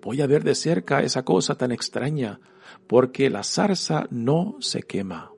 voy 0.00 0.22
a 0.22 0.26
ver 0.26 0.44
de 0.44 0.54
cerca 0.54 1.02
esa 1.02 1.26
cosa 1.26 1.56
tan 1.56 1.72
extraña, 1.72 2.40
porque 2.86 3.28
la 3.28 3.44
zarza 3.44 4.06
no 4.10 4.56
se 4.60 4.84
quema. 4.84 5.30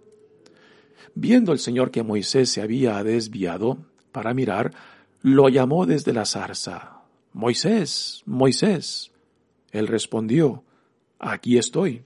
Viendo 1.16 1.50
el 1.50 1.58
Señor 1.58 1.90
que 1.90 2.04
Moisés 2.04 2.48
se 2.48 2.62
había 2.62 3.02
desviado 3.02 3.92
para 4.14 4.32
mirar, 4.32 4.72
lo 5.20 5.50
llamó 5.50 5.84
desde 5.84 6.14
la 6.14 6.24
zarza. 6.24 7.02
Moisés, 7.34 8.22
Moisés. 8.24 9.10
Él 9.72 9.88
respondió, 9.88 10.62
aquí 11.18 11.58
estoy. 11.58 12.04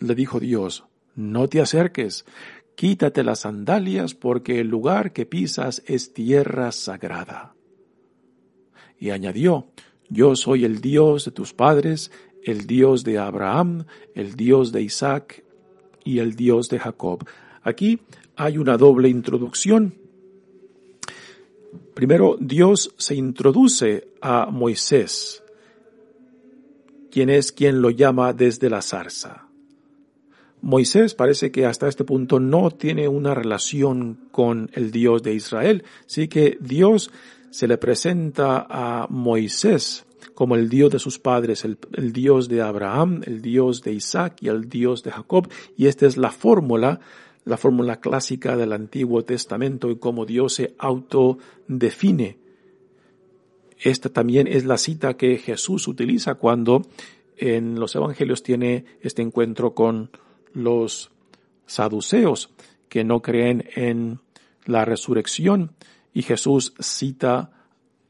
Le 0.00 0.14
dijo 0.16 0.40
Dios, 0.40 0.84
no 1.14 1.48
te 1.48 1.60
acerques, 1.60 2.24
Quítate 2.74 3.22
las 3.22 3.40
sandalias 3.40 4.14
porque 4.14 4.58
el 4.60 4.68
lugar 4.68 5.12
que 5.12 5.26
pisas 5.26 5.82
es 5.86 6.12
tierra 6.12 6.72
sagrada. 6.72 7.54
Y 8.98 9.10
añadió, 9.10 9.68
Yo 10.08 10.34
soy 10.34 10.64
el 10.64 10.80
Dios 10.80 11.24
de 11.24 11.30
tus 11.30 11.52
padres, 11.52 12.10
el 12.42 12.66
Dios 12.66 13.04
de 13.04 13.18
Abraham, 13.18 13.86
el 14.14 14.34
Dios 14.34 14.72
de 14.72 14.82
Isaac 14.82 15.44
y 16.04 16.18
el 16.18 16.34
Dios 16.34 16.68
de 16.68 16.80
Jacob. 16.80 17.24
Aquí 17.62 18.00
hay 18.34 18.58
una 18.58 18.76
doble 18.76 19.08
introducción. 19.08 19.94
Primero, 21.94 22.36
Dios 22.40 22.94
se 22.98 23.14
introduce 23.14 24.08
a 24.20 24.46
Moisés, 24.46 25.42
quien 27.10 27.30
es 27.30 27.52
quien 27.52 27.80
lo 27.80 27.90
llama 27.90 28.32
desde 28.32 28.68
la 28.70 28.82
zarza. 28.82 29.48
Moisés 30.60 31.14
parece 31.14 31.52
que 31.52 31.66
hasta 31.66 31.88
este 31.88 32.04
punto 32.04 32.40
no 32.40 32.70
tiene 32.70 33.06
una 33.06 33.34
relación 33.34 34.18
con 34.30 34.70
el 34.72 34.90
Dios 34.90 35.22
de 35.22 35.34
Israel, 35.34 35.84
sí 36.06 36.26
que 36.26 36.56
Dios 36.60 37.10
se 37.50 37.68
le 37.68 37.76
presenta 37.76 38.66
a 38.68 39.06
Moisés 39.10 40.06
como 40.34 40.56
el 40.56 40.68
Dios 40.68 40.90
de 40.90 40.98
sus 40.98 41.18
padres, 41.18 41.64
el, 41.64 41.78
Dios 42.12 42.48
de 42.48 42.62
Abraham, 42.62 43.20
el 43.24 43.40
Dios 43.40 43.82
de 43.82 43.92
Isaac 43.92 44.38
y 44.40 44.48
el 44.48 44.68
Dios 44.68 45.02
de 45.02 45.12
Jacob, 45.12 45.48
y 45.76 45.86
esta 45.86 46.06
es 46.06 46.16
la 46.16 46.30
fórmula, 46.30 47.00
la 47.44 47.56
fórmula 47.56 48.00
clásica 48.00 48.56
del 48.56 48.72
Antiguo 48.72 49.24
Testamento 49.24 49.90
y 49.90 49.96
cómo 49.96 50.24
Dios 50.24 50.54
se 50.54 50.74
autodefine. 50.78 52.38
Esta 53.78 54.08
también 54.08 54.46
es 54.46 54.64
la 54.64 54.78
cita 54.78 55.16
que 55.16 55.36
Jesús 55.36 55.88
utiliza 55.88 56.36
cuando 56.36 56.82
en 57.36 57.78
los 57.78 57.94
evangelios 57.94 58.42
tiene 58.42 58.84
este 59.02 59.22
encuentro 59.22 59.74
con 59.74 60.10
los 60.52 61.10
saduceos 61.66 62.50
que 62.88 63.04
no 63.04 63.20
creen 63.20 63.68
en 63.74 64.20
la 64.64 64.84
resurrección 64.84 65.72
y 66.12 66.22
Jesús 66.22 66.74
cita 66.78 67.50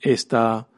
esta, 0.01 0.69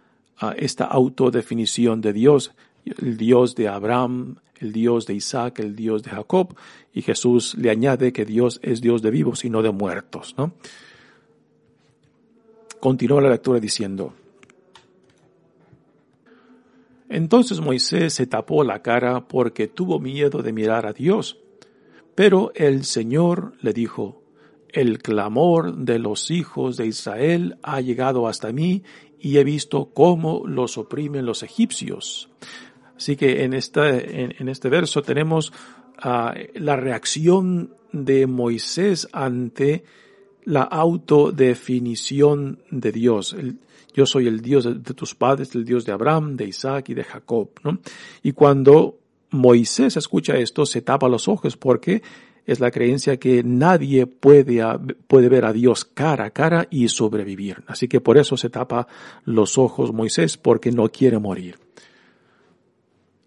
esta 0.57 0.85
autodefinición 0.85 2.01
de 2.01 2.13
Dios, 2.13 2.53
el 2.85 3.17
Dios 3.17 3.55
de 3.57 3.69
Abraham, 3.69 4.37
el 4.61 4.73
Dios 4.73 5.07
de 5.07 5.15
Isaac, 5.15 5.61
el 5.61 5.77
Dios 5.77 6.03
de 6.03 6.11
Jacob, 6.11 6.55
y 6.93 7.03
Jesús 7.03 7.55
le 7.57 7.71
añade 7.71 8.13
que 8.13 8.25
Dios 8.25 8.61
es 8.63 8.81
Dios 8.81 9.03
de 9.03 9.11
vivos 9.11 9.45
y 9.45 9.51
no 9.51 9.63
de 9.63 9.71
muertos, 9.71 10.35
¿no? 10.37 10.53
Continúa 12.81 13.21
la 13.21 13.31
lectura 13.31 13.59
diciendo, 13.59 14.13
entonces 17.09 17.61
Moisés 17.61 18.15
se 18.15 18.27
tapó 18.27 18.65
la 18.65 18.83
cara 18.83 19.27
porque 19.27 19.69
tuvo 19.69 20.01
miedo 20.01 20.43
de 20.43 20.53
mirar 20.53 20.87
a 20.87 20.93
Dios. 20.93 21.39
Pero 22.15 22.53
el 22.55 22.85
Señor 22.85 23.53
le 23.61 23.73
dijo, 23.73 24.23
el 24.69 24.99
clamor 24.99 25.77
de 25.77 25.99
los 25.99 26.31
hijos 26.31 26.77
de 26.77 26.87
Israel 26.87 27.59
ha 27.63 27.81
llegado 27.81 28.27
hasta 28.27 28.53
mí 28.53 28.83
y 29.19 29.39
he 29.39 29.45
visto 29.45 29.91
cómo 29.95 30.47
los 30.47 30.79
oprimen 30.79 31.27
los 31.27 31.43
egipcios. 31.43 32.29
Así 32.97 33.17
que 33.17 33.45
en, 33.45 33.53
esta, 33.53 33.91
en, 33.91 34.49
este 34.49 34.69
verso 34.69 35.03
tenemos 35.03 35.53
ah, 35.99 36.35
la 36.55 36.77
reacción 36.77 37.75
de 37.93 38.27
Moisés 38.27 39.09
ante 39.13 39.85
la 40.45 40.63
autodefinición 40.63 42.61
de 42.71 42.93
Dios. 42.93 43.37
yo 43.95 44.07
soy 44.07 44.29
el 44.29 44.41
Dios 44.41 44.65
de, 44.65 44.95
tus 44.95 45.15
padres, 45.15 45.55
el 45.55 45.65
Dios 45.65 45.85
de 45.85 45.93
Abraham, 45.93 46.37
de 46.37 46.47
Isaac 46.47 46.91
y 46.91 46.95
de 46.95 47.05
Jacob, 47.05 47.51
¿no? 47.65 47.79
Y 48.23 48.33
cuando 48.33 48.99
Moisés 49.31 49.97
escucha 49.97 50.37
esto, 50.37 50.65
se 50.65 50.83
tapa 50.83 51.09
los 51.09 51.29
ojos 51.29 51.57
porque 51.57 52.03
es 52.47 52.61
la 52.61 52.71
creencia 52.71 53.19
que 53.19 53.43
nadie 53.43 54.07
puede, 54.07 54.63
puede 55.09 55.29
ver 55.29 55.45
a 55.45 55.53
Dios 55.53 55.85
cara 55.85 56.27
a 56.27 56.31
cara 56.31 56.69
y 56.71 56.89
sobrevivir. 56.89 57.65
Así 57.67 57.89
que 57.89 58.01
por 58.01 58.19
eso 58.19 58.37
se 58.37 58.51
tapa 58.51 58.87
los 59.25 59.59
ojos 59.59 59.93
Moisés, 59.93 60.37
porque 60.37 60.71
no 60.71 60.89
quiere 60.89 61.19
morir. 61.19 61.66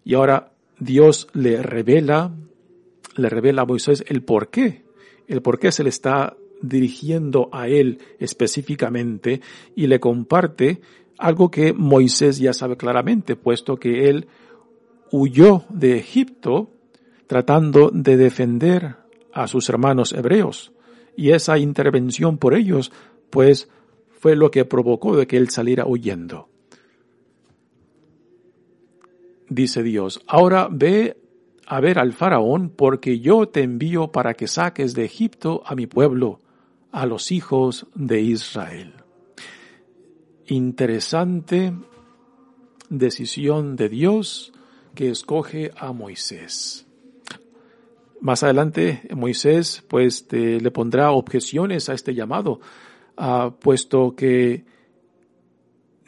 Y 0.04 0.14
ahora 0.14 0.52
Dios 0.78 1.28
le 1.32 1.62
revela, 1.62 2.32
le 3.16 3.28
revela 3.28 3.62
a 3.62 3.66
Moisés 3.66 4.04
el 4.08 4.22
por 4.22 4.48
qué, 4.48 4.84
el 5.28 5.42
por 5.42 5.58
qué 5.58 5.72
se 5.72 5.84
le 5.84 5.90
está 5.90 6.36
dirigiendo 6.62 7.48
a 7.52 7.68
él 7.68 7.98
específicamente 8.18 9.40
y 9.74 9.86
le 9.86 10.00
comparte 10.00 10.80
algo 11.18 11.50
que 11.50 11.72
Moisés 11.72 12.38
ya 12.38 12.52
sabe 12.52 12.76
claramente, 12.76 13.36
puesto 13.36 13.76
que 13.76 14.08
él 14.08 14.26
huyó 15.12 15.64
de 15.68 15.96
Egipto 15.98 16.70
tratando 17.26 17.90
de 17.92 18.16
defender 18.16 18.96
a 19.32 19.46
sus 19.46 19.68
hermanos 19.68 20.12
hebreos. 20.12 20.72
Y 21.16 21.30
esa 21.30 21.58
intervención 21.58 22.38
por 22.38 22.54
ellos, 22.54 22.92
pues, 23.28 23.68
fue 24.18 24.36
lo 24.36 24.50
que 24.50 24.64
provocó 24.64 25.16
de 25.16 25.26
que 25.26 25.36
él 25.36 25.50
saliera 25.50 25.86
huyendo. 25.86 26.48
Dice 29.50 29.82
Dios, 29.82 30.22
ahora 30.28 30.68
ve 30.70 31.16
a 31.66 31.80
ver 31.80 31.98
al 31.98 32.12
faraón, 32.12 32.70
porque 32.70 33.18
yo 33.18 33.48
te 33.48 33.62
envío 33.62 34.12
para 34.12 34.34
que 34.34 34.46
saques 34.46 34.94
de 34.94 35.04
Egipto 35.04 35.62
a 35.66 35.74
mi 35.74 35.88
pueblo, 35.88 36.40
a 36.92 37.04
los 37.04 37.32
hijos 37.32 37.88
de 37.96 38.20
Israel. 38.20 38.94
Interesante 40.46 41.72
decisión 42.90 43.74
de 43.74 43.88
Dios 43.88 44.52
que 44.94 45.10
escoge 45.10 45.72
a 45.76 45.92
Moisés. 45.92 46.86
Más 48.20 48.44
adelante 48.44 49.02
Moisés 49.16 49.82
pues 49.88 50.28
le 50.30 50.70
pondrá 50.70 51.10
objeciones 51.10 51.88
a 51.88 51.94
este 51.94 52.14
llamado, 52.14 52.60
ah, 53.16 53.52
puesto 53.58 54.14
que 54.14 54.64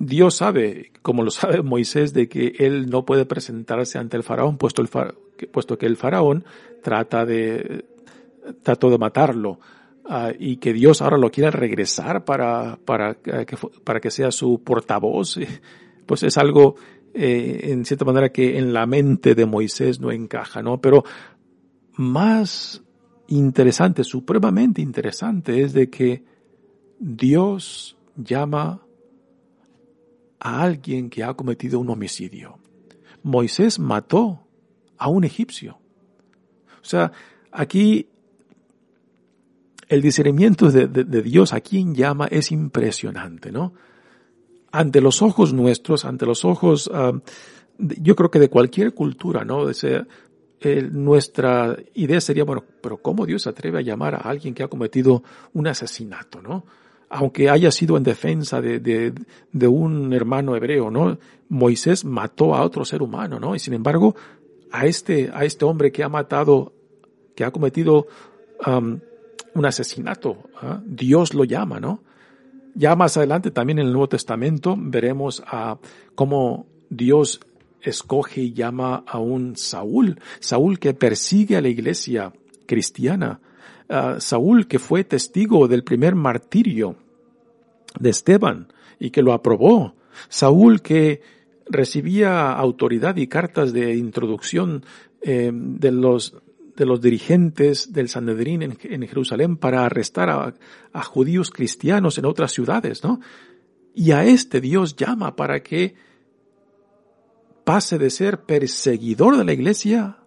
Dios 0.04 0.34
sabe, 0.34 0.90
como 1.00 1.22
lo 1.22 1.30
sabe 1.30 1.62
Moisés, 1.62 2.12
de 2.12 2.28
que 2.28 2.54
él 2.58 2.90
no 2.90 3.04
puede 3.04 3.24
presentarse 3.24 3.98
ante 3.98 4.16
el 4.16 4.24
faraón, 4.24 4.58
puesto, 4.58 4.82
el 4.82 4.88
puesto 5.52 5.78
que 5.78 5.86
el 5.86 5.96
faraón 5.96 6.44
trata 6.82 7.24
de, 7.24 7.84
trató 8.62 8.90
de 8.90 8.98
matarlo. 8.98 9.60
Ah, 10.04 10.32
y 10.36 10.56
que 10.56 10.72
Dios 10.72 11.00
ahora 11.00 11.16
lo 11.16 11.30
quiera 11.30 11.52
regresar 11.52 12.24
para, 12.24 12.76
para, 12.84 13.12
eh, 13.24 13.46
que, 13.46 13.56
para 13.84 14.00
que 14.00 14.10
sea 14.10 14.32
su 14.32 14.60
portavoz, 14.64 15.38
pues 16.06 16.24
es 16.24 16.36
algo 16.36 16.74
eh, 17.14 17.60
en 17.70 17.84
cierta 17.84 18.04
manera 18.04 18.30
que 18.30 18.58
en 18.58 18.72
la 18.72 18.84
mente 18.86 19.36
de 19.36 19.46
Moisés 19.46 20.00
no 20.00 20.10
encaja, 20.10 20.60
¿no? 20.60 20.80
Pero 20.80 21.04
más 21.94 22.82
interesante, 23.28 24.02
supremamente 24.02 24.82
interesante, 24.82 25.62
es 25.62 25.72
de 25.72 25.88
que 25.88 26.24
Dios 26.98 27.96
llama 28.16 28.82
a 30.42 30.62
alguien 30.62 31.08
que 31.08 31.22
ha 31.22 31.34
cometido 31.34 31.78
un 31.78 31.88
homicidio. 31.88 32.58
Moisés 33.22 33.78
mató 33.78 34.48
a 34.98 35.08
un 35.08 35.22
egipcio. 35.22 35.78
O 36.80 36.84
sea, 36.84 37.12
aquí 37.52 38.08
el 39.88 40.02
discernimiento 40.02 40.70
de, 40.70 41.04
Dios 41.22 41.52
a 41.52 41.60
quien 41.60 41.94
llama 41.94 42.26
es 42.26 42.50
impresionante, 42.50 43.52
¿no? 43.52 43.72
Ante 44.72 45.00
los 45.00 45.22
ojos 45.22 45.52
nuestros, 45.52 46.04
ante 46.04 46.26
los 46.26 46.44
ojos, 46.44 46.90
ah, 46.92 47.12
yo 47.78 48.16
creo 48.16 48.30
que 48.30 48.40
de 48.40 48.48
cualquier 48.48 48.94
cultura, 48.94 49.44
¿no? 49.44 49.66
nuestra 50.92 51.76
idea 51.94 52.20
sería, 52.20 52.44
bueno, 52.44 52.64
pero 52.80 52.96
¿cómo 52.96 53.26
Dios 53.26 53.42
se 53.42 53.48
atreve 53.48 53.78
a 53.78 53.82
llamar 53.82 54.14
a 54.14 54.18
alguien 54.18 54.54
que 54.54 54.62
ha 54.62 54.68
cometido 54.68 55.22
un 55.52 55.66
asesinato, 55.66 56.40
no? 56.40 56.64
Aunque 57.14 57.50
haya 57.50 57.70
sido 57.70 57.98
en 57.98 58.04
defensa 58.04 58.62
de, 58.62 58.80
de, 58.80 59.12
de 59.52 59.68
un 59.68 60.14
hermano 60.14 60.56
hebreo, 60.56 60.90
¿no? 60.90 61.18
Moisés 61.50 62.06
mató 62.06 62.54
a 62.54 62.62
otro 62.62 62.86
ser 62.86 63.02
humano, 63.02 63.38
¿no? 63.38 63.54
Y 63.54 63.58
sin 63.58 63.74
embargo, 63.74 64.16
a 64.70 64.86
este, 64.86 65.30
a 65.34 65.44
este 65.44 65.66
hombre 65.66 65.92
que 65.92 66.02
ha 66.02 66.08
matado, 66.08 66.72
que 67.36 67.44
ha 67.44 67.50
cometido 67.50 68.06
un 68.66 69.66
asesinato, 69.66 70.38
¿ah? 70.60 70.80
Dios 70.86 71.34
lo 71.34 71.44
llama, 71.44 71.80
¿no? 71.80 72.02
Ya 72.74 72.96
más 72.96 73.18
adelante 73.18 73.50
también 73.50 73.78
en 73.78 73.86
el 73.86 73.92
Nuevo 73.92 74.08
Testamento 74.08 74.74
veremos 74.78 75.42
a 75.46 75.76
cómo 76.14 76.66
Dios 76.88 77.40
escoge 77.82 78.40
y 78.40 78.52
llama 78.54 79.04
a 79.06 79.18
un 79.18 79.56
Saúl, 79.56 80.18
Saúl 80.40 80.78
que 80.78 80.94
persigue 80.94 81.56
a 81.56 81.60
la 81.60 81.68
iglesia 81.68 82.32
cristiana, 82.64 83.40
Saúl 84.18 84.66
que 84.66 84.78
fue 84.78 85.04
testigo 85.04 85.68
del 85.68 85.84
primer 85.84 86.14
martirio 86.14 86.96
de 87.98 88.10
Esteban 88.10 88.72
y 88.98 89.10
que 89.10 89.22
lo 89.22 89.32
aprobó, 89.32 89.94
Saúl 90.28 90.82
que 90.82 91.22
recibía 91.66 92.52
autoridad 92.52 93.16
y 93.16 93.26
cartas 93.26 93.72
de 93.72 93.94
introducción 93.94 94.84
eh, 95.22 95.50
de 95.52 95.92
los 95.92 96.36
de 96.76 96.86
los 96.86 97.02
dirigentes 97.02 97.92
del 97.92 98.08
Sanedrín 98.08 98.62
en, 98.62 99.06
Jerusalén 99.06 99.58
para 99.58 99.84
arrestar 99.84 100.30
a, 100.30 100.54
a, 100.92 101.02
judíos 101.02 101.50
cristianos 101.50 102.16
en 102.16 102.24
otras 102.24 102.52
ciudades, 102.52 103.04
¿no? 103.04 103.20
Y 103.94 104.12
a 104.12 104.24
este 104.24 104.62
Dios 104.62 104.96
llama 104.96 105.36
para 105.36 105.62
que 105.62 105.94
pase 107.64 107.98
de 107.98 108.08
ser 108.08 108.40
perseguidor 108.44 109.36
de 109.36 109.44
la 109.44 109.52
iglesia 109.52 110.18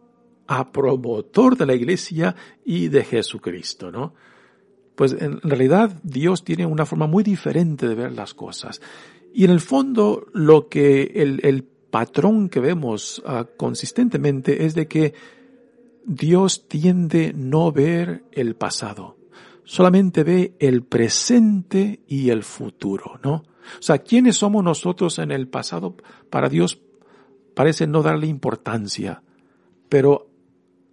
a 0.48 0.72
promotor 0.72 1.58
de 1.58 1.66
la 1.66 1.74
iglesia 1.74 2.36
y 2.64 2.90
de 2.90 3.04
Jesucristo, 3.04 3.92
¿no? 3.92 4.14
Pues 4.96 5.14
en 5.14 5.42
realidad 5.42 6.00
Dios 6.04 6.44
tiene 6.44 6.66
una 6.66 6.86
forma 6.86 7.08
muy 7.08 7.24
diferente 7.24 7.88
de 7.88 7.96
ver 7.96 8.12
las 8.14 8.34
cosas. 8.34 8.82
Y 9.34 9.44
en 9.46 9.52
el 9.52 9.60
fondo 9.60 10.28
lo 10.34 10.70
que 10.70 11.04
el, 11.16 11.68
patrón 11.92 12.50
que 12.50 12.60
vemos 12.60 13.24
ah, 13.26 13.46
consistentemente 13.56 14.66
es 14.66 14.76
de 14.76 14.86
que 14.86 15.14
Dios 16.06 16.68
tiende 16.68 17.32
no 17.34 17.72
ver 17.72 18.26
el 18.34 18.58
pasado, 18.58 19.16
solamente 19.64 20.26
ve 20.26 20.56
el 20.60 20.84
presente 20.84 22.02
y 22.06 22.32
el 22.32 22.44
futuro, 22.44 23.18
¿no? 23.24 23.36
O 23.36 23.82
sea, 23.82 24.00
¿quiénes 24.00 24.36
somos 24.36 24.62
nosotros 24.62 25.20
en 25.20 25.32
el 25.32 25.48
pasado 25.48 25.96
para 26.30 26.50
Dios? 26.50 26.82
parece 27.56 27.88
no 27.88 28.04
darle 28.04 28.28
importancia, 28.28 29.24
pero 29.90 30.30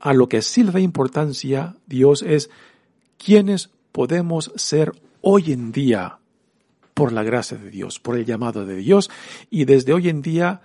a 0.01 0.15
lo 0.15 0.29
que 0.29 0.41
sí 0.41 0.63
le 0.63 0.73
da 0.73 0.81
importancia 0.81 1.77
Dios 1.87 2.23
es 2.23 2.49
quiénes 3.19 3.71
podemos 3.93 4.53
ser 4.57 4.93
hoy 5.21 5.53
en 5.53 5.73
día 5.73 6.19
por 6.95 7.13
la 7.13 7.23
gracia 7.23 7.57
de 7.57 7.71
Dios, 7.71 8.01
por 8.01 8.17
el 8.17 8.25
llamado 8.25 8.67
de 8.67 8.77
Dios, 8.77 9.11
y 9.51 9.65
desde 9.65 9.93
hoy 9.93 10.09
en 10.09 10.23
día, 10.23 10.63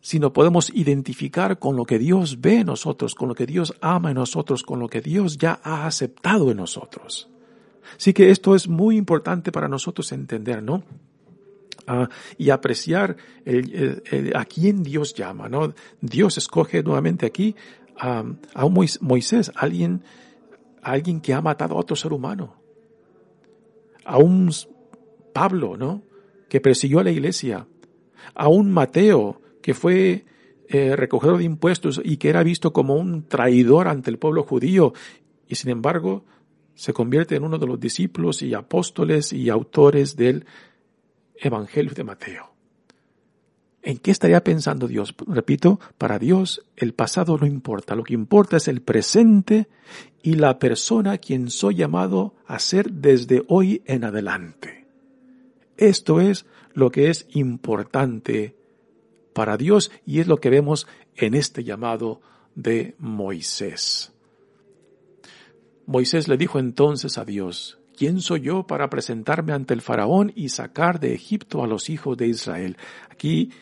si 0.00 0.18
no 0.18 0.32
podemos 0.32 0.70
identificar 0.74 1.58
con 1.58 1.76
lo 1.76 1.84
que 1.84 1.98
Dios 1.98 2.40
ve 2.40 2.60
en 2.60 2.66
nosotros, 2.66 3.14
con 3.14 3.28
lo 3.28 3.34
que 3.34 3.46
Dios 3.46 3.74
ama 3.80 4.10
en 4.10 4.16
nosotros, 4.16 4.62
con 4.62 4.80
lo 4.80 4.88
que 4.88 5.00
Dios 5.00 5.38
ya 5.38 5.60
ha 5.62 5.86
aceptado 5.86 6.50
en 6.50 6.58
nosotros. 6.58 7.28
Así 7.96 8.12
que 8.12 8.30
esto 8.30 8.54
es 8.54 8.68
muy 8.68 8.96
importante 8.96 9.52
para 9.52 9.68
nosotros 9.68 10.10
entender, 10.12 10.62
¿no? 10.62 10.82
y 12.36 12.50
apreciar 12.50 13.16
a 14.34 14.44
quién 14.44 14.82
Dios 14.82 15.14
llama, 15.14 15.48
¿no? 15.48 15.72
Dios 16.00 16.36
escoge 16.36 16.82
nuevamente 16.82 17.26
aquí 17.26 17.54
a, 17.96 18.24
un 18.64 18.88
Moisés, 19.00 19.52
alguien, 19.54 20.02
alguien 20.92 21.20
que 21.20 21.34
ha 21.34 21.40
matado 21.40 21.74
a 21.74 21.78
otro 21.78 21.96
ser 21.96 22.12
humano, 22.12 22.56
a 24.04 24.18
un 24.18 24.50
Pablo, 25.32 25.76
¿no? 25.76 26.02
Que 26.48 26.60
persiguió 26.60 27.00
a 27.00 27.04
la 27.04 27.10
iglesia, 27.10 27.66
a 28.34 28.48
un 28.48 28.70
Mateo 28.70 29.40
que 29.60 29.74
fue 29.74 30.24
eh, 30.68 30.96
recogedor 30.96 31.38
de 31.38 31.44
impuestos 31.44 32.00
y 32.02 32.16
que 32.16 32.28
era 32.28 32.42
visto 32.42 32.72
como 32.72 32.94
un 32.94 33.26
traidor 33.26 33.88
ante 33.88 34.10
el 34.10 34.18
pueblo 34.18 34.44
judío 34.44 34.92
y 35.48 35.56
sin 35.56 35.70
embargo 35.70 36.24
se 36.74 36.92
convierte 36.92 37.36
en 37.36 37.44
uno 37.44 37.58
de 37.58 37.66
los 37.66 37.80
discípulos 37.80 38.42
y 38.42 38.54
apóstoles 38.54 39.32
y 39.32 39.48
autores 39.48 40.16
del 40.16 40.44
Evangelio 41.36 41.92
de 41.94 42.04
Mateo. 42.04 42.55
¿En 43.86 43.98
qué 43.98 44.10
estaría 44.10 44.42
pensando 44.42 44.88
Dios? 44.88 45.14
Repito, 45.28 45.78
para 45.96 46.18
Dios 46.18 46.66
el 46.74 46.92
pasado 46.92 47.38
no 47.38 47.46
importa, 47.46 47.94
lo 47.94 48.02
que 48.02 48.14
importa 48.14 48.56
es 48.56 48.66
el 48.66 48.82
presente 48.82 49.68
y 50.24 50.34
la 50.34 50.58
persona 50.58 51.18
quien 51.18 51.50
soy 51.50 51.76
llamado 51.76 52.34
a 52.48 52.58
ser 52.58 52.90
desde 52.90 53.44
hoy 53.46 53.82
en 53.86 54.02
adelante. 54.02 54.88
Esto 55.76 56.20
es 56.20 56.46
lo 56.74 56.90
que 56.90 57.10
es 57.10 57.28
importante 57.30 58.56
para 59.32 59.56
Dios 59.56 59.92
y 60.04 60.18
es 60.18 60.26
lo 60.26 60.38
que 60.38 60.50
vemos 60.50 60.88
en 61.14 61.34
este 61.34 61.62
llamado 61.62 62.20
de 62.56 62.96
Moisés. 62.98 64.12
Moisés 65.86 66.26
le 66.26 66.36
dijo 66.36 66.58
entonces 66.58 67.18
a 67.18 67.24
Dios, 67.24 67.78
¿quién 67.96 68.20
soy 68.20 68.40
yo 68.40 68.66
para 68.66 68.90
presentarme 68.90 69.52
ante 69.52 69.74
el 69.74 69.80
faraón 69.80 70.32
y 70.34 70.48
sacar 70.48 70.98
de 70.98 71.14
Egipto 71.14 71.62
a 71.62 71.68
los 71.68 71.88
hijos 71.88 72.16
de 72.16 72.26
Israel? 72.26 72.76
Aquí 73.08 73.52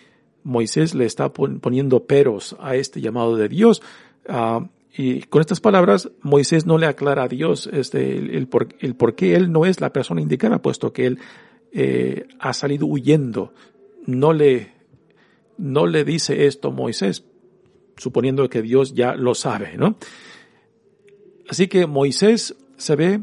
Moisés 0.45 0.95
le 0.95 1.07
está 1.07 1.33
poniendo 1.33 2.05
peros 2.05 2.55
a 2.61 2.77
este 2.77 3.01
llamado 3.01 3.37
de 3.37 3.49
Dios. 3.49 3.83
Ah, 4.29 4.69
y 4.97 5.23
con 5.23 5.41
estas 5.41 5.61
palabras, 5.61 6.11
Moisés 6.23 6.67
no 6.67 6.79
le 6.79 6.87
aclara 6.87 7.25
a 7.25 7.29
Dios 7.29 7.69
este, 7.73 8.17
el, 8.17 8.47
por, 8.47 9.15
qué 9.17 9.35
él 9.35 9.51
no 9.51 9.67
es 9.67 9.81
la 9.81 9.93
persona 9.93 10.21
indicada, 10.21 10.63
puesto 10.63 10.93
que 10.93 11.07
él 11.07 11.19
eh, 11.73 12.29
ha 12.39 12.53
salido 12.53 12.87
huyendo. 12.87 13.53
No 14.07 14.33
le, 14.33 14.73
no 15.59 15.87
le 15.87 16.05
dice 16.05 16.47
esto 16.47 16.71
Moisés, 16.71 17.25
suponiendo 17.97 18.49
que 18.49 18.63
Dios 18.63 18.95
ya 18.95 19.17
lo 19.17 19.35
sabe, 19.35 19.77
¿no? 19.77 19.97
Así 21.49 21.67
que 21.67 21.87
Moisés 21.87 22.55
se 22.77 22.97
ve 22.97 23.21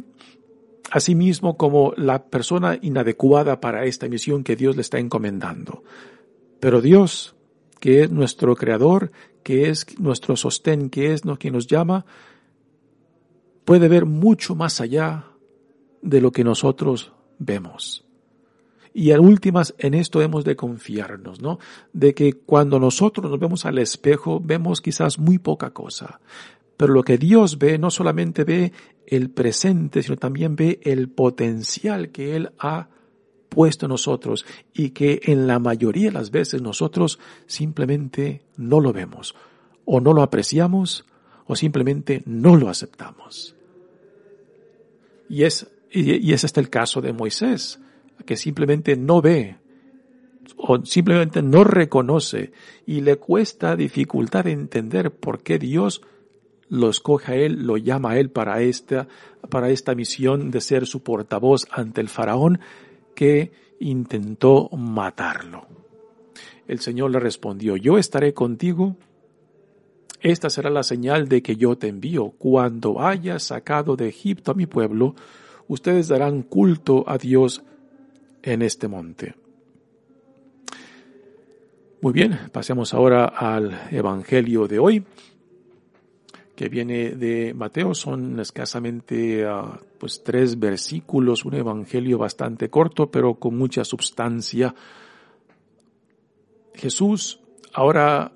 a 0.92 1.00
sí 1.00 1.16
mismo 1.16 1.56
como 1.56 1.94
la 1.96 2.26
persona 2.26 2.78
inadecuada 2.82 3.62
para 3.62 3.86
esta 3.86 4.10
misión 4.10 4.44
que 4.44 4.58
Dios 4.58 4.76
le 4.76 4.82
está 4.82 5.00
encomendando. 5.00 5.84
Pero 6.62 6.80
Dios, 6.80 7.36
que 7.80 8.04
es 8.04 8.12
nuestro 8.12 8.56
creador, 8.56 9.12
que 9.44 9.70
es 9.70 10.00
nuestro 10.00 10.38
sostén, 10.38 10.92
que 10.92 11.12
es 11.12 11.24
quien 11.40 11.56
nos 11.56 11.66
llama, 11.66 12.06
puede 13.66 13.90
ver 13.90 14.06
mucho 14.06 14.56
más 14.56 14.80
allá 14.80 15.26
de 16.04 16.22
lo 16.22 16.32
que 16.32 16.44
nosotros 16.44 17.12
vemos. 17.40 18.06
Y 18.94 19.10
en 19.10 19.22
últimas, 19.22 19.74
en 19.80 19.96
esto 19.96 20.22
hemos 20.22 20.46
de 20.46 20.56
confiarnos, 20.56 21.42
¿no? 21.42 21.58
De 21.94 22.14
que 22.14 22.34
cuando 22.34 22.80
nosotros 22.80 23.32
nos 23.32 23.40
vemos 23.40 23.66
al 23.66 23.80
espejo, 23.80 24.40
vemos 24.40 24.82
quizás 24.82 25.18
muy 25.18 25.40
poca 25.40 25.72
cosa. 25.72 26.20
Pero 26.78 26.94
lo 26.94 27.04
que 27.04 27.18
Dios 27.18 27.58
ve, 27.58 27.80
no 27.80 27.90
solamente 27.90 28.44
ve 28.44 28.72
el 29.08 29.32
presente, 29.32 30.04
sino 30.04 30.18
también 30.18 30.56
ve 30.56 30.80
el 30.84 31.10
potencial 31.10 32.12
que 32.12 32.36
Él 32.36 32.52
ha 32.60 32.90
puesto 33.52 33.90
nosotros 33.90 34.46
y 34.74 34.92
que 34.92 35.20
en 35.26 35.46
la 35.46 35.60
mayoría 35.60 36.08
de 36.08 36.14
las 36.14 36.32
veces 36.32 36.62
nosotros 36.62 37.20
simplemente 37.48 38.44
no 38.56 38.80
lo 38.80 38.94
vemos 38.94 39.36
o 39.84 40.00
no 40.00 40.14
lo 40.14 40.22
apreciamos 40.24 41.06
o 41.48 41.56
simplemente 41.58 42.24
no 42.26 42.56
lo 42.56 42.70
aceptamos. 42.70 43.56
Y 45.28 45.44
es, 45.44 45.68
y 45.92 46.32
es 46.32 46.46
este 46.46 46.62
el 46.62 46.70
caso 46.70 47.02
de 47.02 47.12
Moisés, 47.12 47.82
que 48.26 48.38
simplemente 48.38 48.96
no 48.96 49.22
ve 49.22 49.58
o 50.56 50.86
simplemente 50.86 51.42
no 51.42 51.66
reconoce 51.66 52.54
y 52.86 53.02
le 53.02 53.18
cuesta 53.18 53.76
dificultad 53.76 54.48
entender 54.48 55.12
por 55.12 55.44
qué 55.44 55.60
Dios 55.60 56.02
lo 56.70 56.90
escoge 56.90 57.34
a 57.34 57.36
él, 57.36 57.68
lo 57.68 57.76
llama 57.76 58.12
a 58.12 58.18
él 58.18 58.30
para 58.30 58.62
esta, 58.62 59.10
para 59.50 59.70
esta 59.70 59.94
misión 59.94 60.52
de 60.52 60.62
ser 60.62 60.86
su 60.86 61.04
portavoz 61.04 61.68
ante 61.70 62.00
el 62.00 62.08
faraón 62.08 62.62
que 63.16 63.52
intentó 63.80 64.70
matarlo. 64.70 65.68
El 66.68 66.80
Señor 66.80 67.12
le 67.12 67.20
respondió, 67.20 67.76
yo 67.76 67.98
estaré 67.98 68.34
contigo. 68.34 68.96
Esta 70.22 70.50
será 70.50 70.70
la 70.70 70.84
señal 70.84 71.28
de 71.28 71.42
que 71.42 71.56
yo 71.56 71.78
te 71.78 71.88
envío. 71.88 72.30
Cuando 72.32 73.02
haya 73.02 73.40
sacado 73.40 73.96
de 73.96 74.08
Egipto 74.08 74.52
a 74.52 74.56
mi 74.56 74.68
pueblo, 74.68 75.16
ustedes 75.68 76.08
darán 76.08 76.44
culto 76.44 77.04
a 77.08 77.18
Dios 77.18 77.64
en 78.44 78.62
este 78.62 78.88
monte. 78.88 79.36
Muy 82.02 82.14
bien, 82.14 82.40
pasemos 82.52 82.94
ahora 82.94 83.26
al 83.26 83.88
Evangelio 83.92 84.68
de 84.68 84.80
hoy 84.80 85.06
que 86.62 86.70
viene 86.70 87.16
de 87.16 87.56
Mateo 87.56 87.96
son 87.96 88.40
escasamente 88.40 89.44
ah, 89.48 89.80
pues 89.98 90.22
tres 90.24 90.60
versículos, 90.60 91.44
un 91.44 91.56
evangelio 91.56 92.20
bastante 92.20 92.70
corto 92.70 93.10
pero 93.10 93.34
con 93.34 93.58
mucha 93.58 93.84
substancia. 93.84 94.76
Jesús 96.76 97.40
ahora 97.74 98.32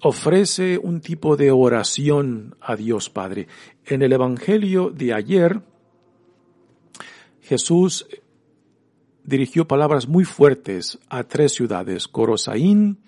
ofrece 0.00 0.78
un 0.78 1.02
tipo 1.02 1.36
de 1.36 1.50
oración 1.50 2.56
a 2.62 2.76
Dios 2.76 3.10
Padre. 3.10 3.46
En 3.84 4.00
el 4.00 4.14
evangelio 4.14 4.88
de 4.88 5.12
ayer 5.12 5.60
Jesús 7.42 8.06
dirigió 9.22 9.68
palabras 9.68 10.08
muy 10.08 10.24
fuertes 10.24 10.98
a 11.10 11.24
tres 11.24 11.52
ciudades, 11.52 12.08
Corosaín, 12.08 13.00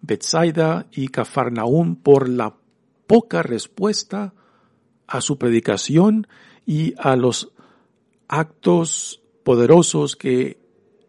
Bethsaida 0.00 0.86
y 0.92 1.08
Cafarnaún 1.08 1.96
por 1.96 2.26
la 2.26 2.59
poca 3.10 3.42
respuesta 3.42 4.34
a 5.08 5.20
su 5.20 5.36
predicación 5.36 6.28
y 6.64 6.94
a 6.96 7.16
los 7.16 7.50
actos 8.28 9.20
poderosos 9.42 10.14
que 10.14 10.60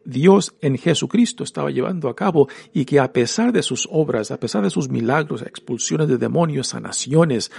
Dios 0.03 0.55
en 0.61 0.79
Jesucristo 0.79 1.43
estaba 1.43 1.69
llevando 1.69 2.09
a 2.09 2.15
cabo 2.15 2.47
y 2.73 2.85
que 2.85 2.99
a 2.99 3.13
pesar 3.13 3.53
de 3.53 3.61
sus 3.61 3.87
obras, 3.91 4.31
a 4.31 4.39
pesar 4.39 4.63
de 4.63 4.71
sus 4.71 4.89
milagros, 4.89 5.43
expulsiones 5.43 6.07
de 6.07 6.17
demonios, 6.17 6.69
sanaciones, 6.69 7.51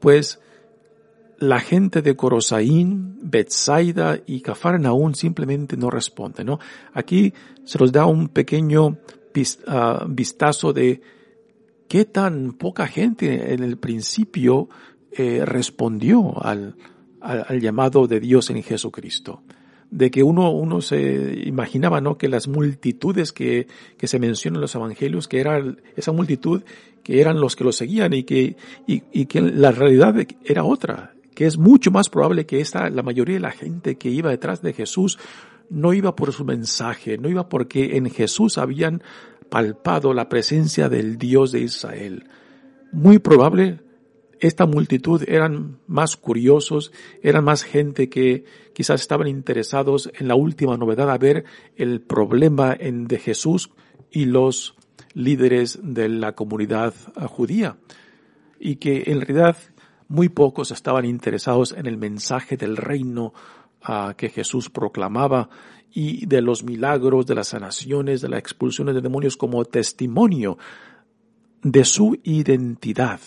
pues 0.00 0.40
la 1.38 1.60
gente 1.60 2.00
de 2.00 2.16
Corosaín, 2.16 3.18
Bethsaida 3.20 4.18
y 4.24 4.40
Cafarnaún 4.40 5.14
simplemente 5.14 5.76
no 5.76 5.90
responde, 5.90 6.42
¿no? 6.42 6.58
Aquí 6.94 7.34
se 7.64 7.78
nos 7.78 7.92
da 7.92 8.06
un 8.06 8.28
pequeño 8.28 8.96
ah, 9.66 10.06
vistazo 10.08 10.72
de 10.72 11.02
qué 11.88 12.04
tan 12.04 12.52
poca 12.52 12.86
gente 12.86 13.54
en 13.54 13.62
el 13.62 13.76
principio 13.78 14.68
eh, 15.12 15.44
respondió 15.44 16.44
al, 16.44 16.76
al, 17.20 17.60
llamado 17.60 18.06
de 18.06 18.20
Dios 18.20 18.50
en 18.50 18.62
Jesucristo. 18.62 19.42
De 19.90 20.10
que 20.10 20.22
uno, 20.24 20.50
uno 20.50 20.80
se 20.80 21.42
imaginaba, 21.46 22.00
¿no? 22.00 22.18
Que 22.18 22.28
las 22.28 22.48
multitudes 22.48 23.32
que, 23.32 23.68
que 23.96 24.08
se 24.08 24.18
mencionan 24.18 24.56
en 24.56 24.62
los 24.62 24.74
evangelios, 24.74 25.28
que 25.28 25.40
era 25.40 25.62
esa 25.96 26.10
multitud 26.10 26.62
que 27.04 27.20
eran 27.20 27.38
los 27.38 27.54
que 27.54 27.64
lo 27.64 27.70
seguían 27.70 28.12
y 28.14 28.24
que, 28.24 28.56
y, 28.86 29.02
y 29.12 29.26
que 29.26 29.40
la 29.42 29.70
realidad 29.70 30.16
era 30.44 30.64
otra, 30.64 31.14
que 31.34 31.46
es 31.46 31.58
mucho 31.58 31.90
más 31.90 32.08
probable 32.08 32.46
que 32.46 32.60
esta, 32.60 32.88
la 32.90 33.02
mayoría 33.02 33.34
de 33.34 33.40
la 33.40 33.50
gente 33.50 33.96
que 33.96 34.08
iba 34.08 34.30
detrás 34.30 34.62
de 34.62 34.72
Jesús 34.72 35.18
no 35.70 35.92
iba 35.92 36.16
por 36.16 36.32
su 36.32 36.44
mensaje, 36.44 37.18
no 37.18 37.28
iba 37.28 37.48
porque 37.48 37.96
en 37.96 38.10
Jesús 38.10 38.58
habían 38.58 39.02
palpado 39.54 40.12
la 40.14 40.28
presencia 40.28 40.88
del 40.88 41.16
Dios 41.16 41.52
de 41.52 41.60
Israel. 41.60 42.24
Muy 42.90 43.20
probable 43.20 43.78
esta 44.40 44.66
multitud 44.66 45.22
eran 45.28 45.78
más 45.86 46.16
curiosos, 46.16 46.90
eran 47.22 47.44
más 47.44 47.62
gente 47.62 48.08
que 48.08 48.46
quizás 48.72 49.00
estaban 49.00 49.28
interesados 49.28 50.10
en 50.18 50.26
la 50.26 50.34
última 50.34 50.76
novedad 50.76 51.08
a 51.08 51.18
ver 51.18 51.44
el 51.76 52.00
problema 52.00 52.74
de 52.74 53.18
Jesús 53.20 53.70
y 54.10 54.24
los 54.24 54.74
líderes 55.12 55.78
de 55.84 56.08
la 56.08 56.32
comunidad 56.32 56.92
judía. 57.28 57.76
Y 58.58 58.76
que 58.76 59.04
en 59.06 59.20
realidad 59.20 59.56
muy 60.08 60.30
pocos 60.30 60.72
estaban 60.72 61.04
interesados 61.04 61.70
en 61.78 61.86
el 61.86 61.96
mensaje 61.96 62.56
del 62.56 62.76
reino 62.76 63.32
uh, 63.88 64.14
que 64.16 64.28
Jesús 64.28 64.70
proclamaba 64.70 65.48
y 65.92 66.26
de 66.26 66.42
los 66.42 66.64
milagros, 66.64 67.26
de 67.26 67.34
las 67.34 67.48
sanaciones, 67.48 68.20
de 68.20 68.28
las 68.28 68.40
expulsiones 68.40 68.94
de 68.94 69.00
demonios 69.00 69.36
como 69.36 69.64
testimonio 69.64 70.58
de 71.62 71.84
su 71.84 72.18
identidad, 72.24 73.20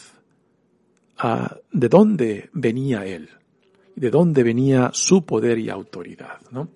de 1.72 1.90
dónde 1.90 2.50
venía 2.54 3.06
él, 3.06 3.30
de 3.96 4.12
dónde 4.12 4.44
venía 4.44 4.92
su 4.94 5.26
poder 5.26 5.58
y 5.58 5.70
autoridad, 5.70 6.40
¿no? 6.52 6.70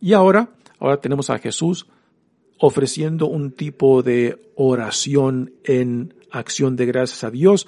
Y 0.00 0.12
ahora, 0.12 0.50
ahora 0.78 1.00
tenemos 1.00 1.30
a 1.30 1.38
Jesús 1.38 1.86
ofreciendo 2.58 3.26
un 3.26 3.52
tipo 3.52 4.02
de 4.02 4.52
oración 4.56 5.54
en 5.64 6.14
acción 6.30 6.76
de 6.76 6.86
gracias 6.86 7.24
a 7.24 7.30
Dios, 7.30 7.66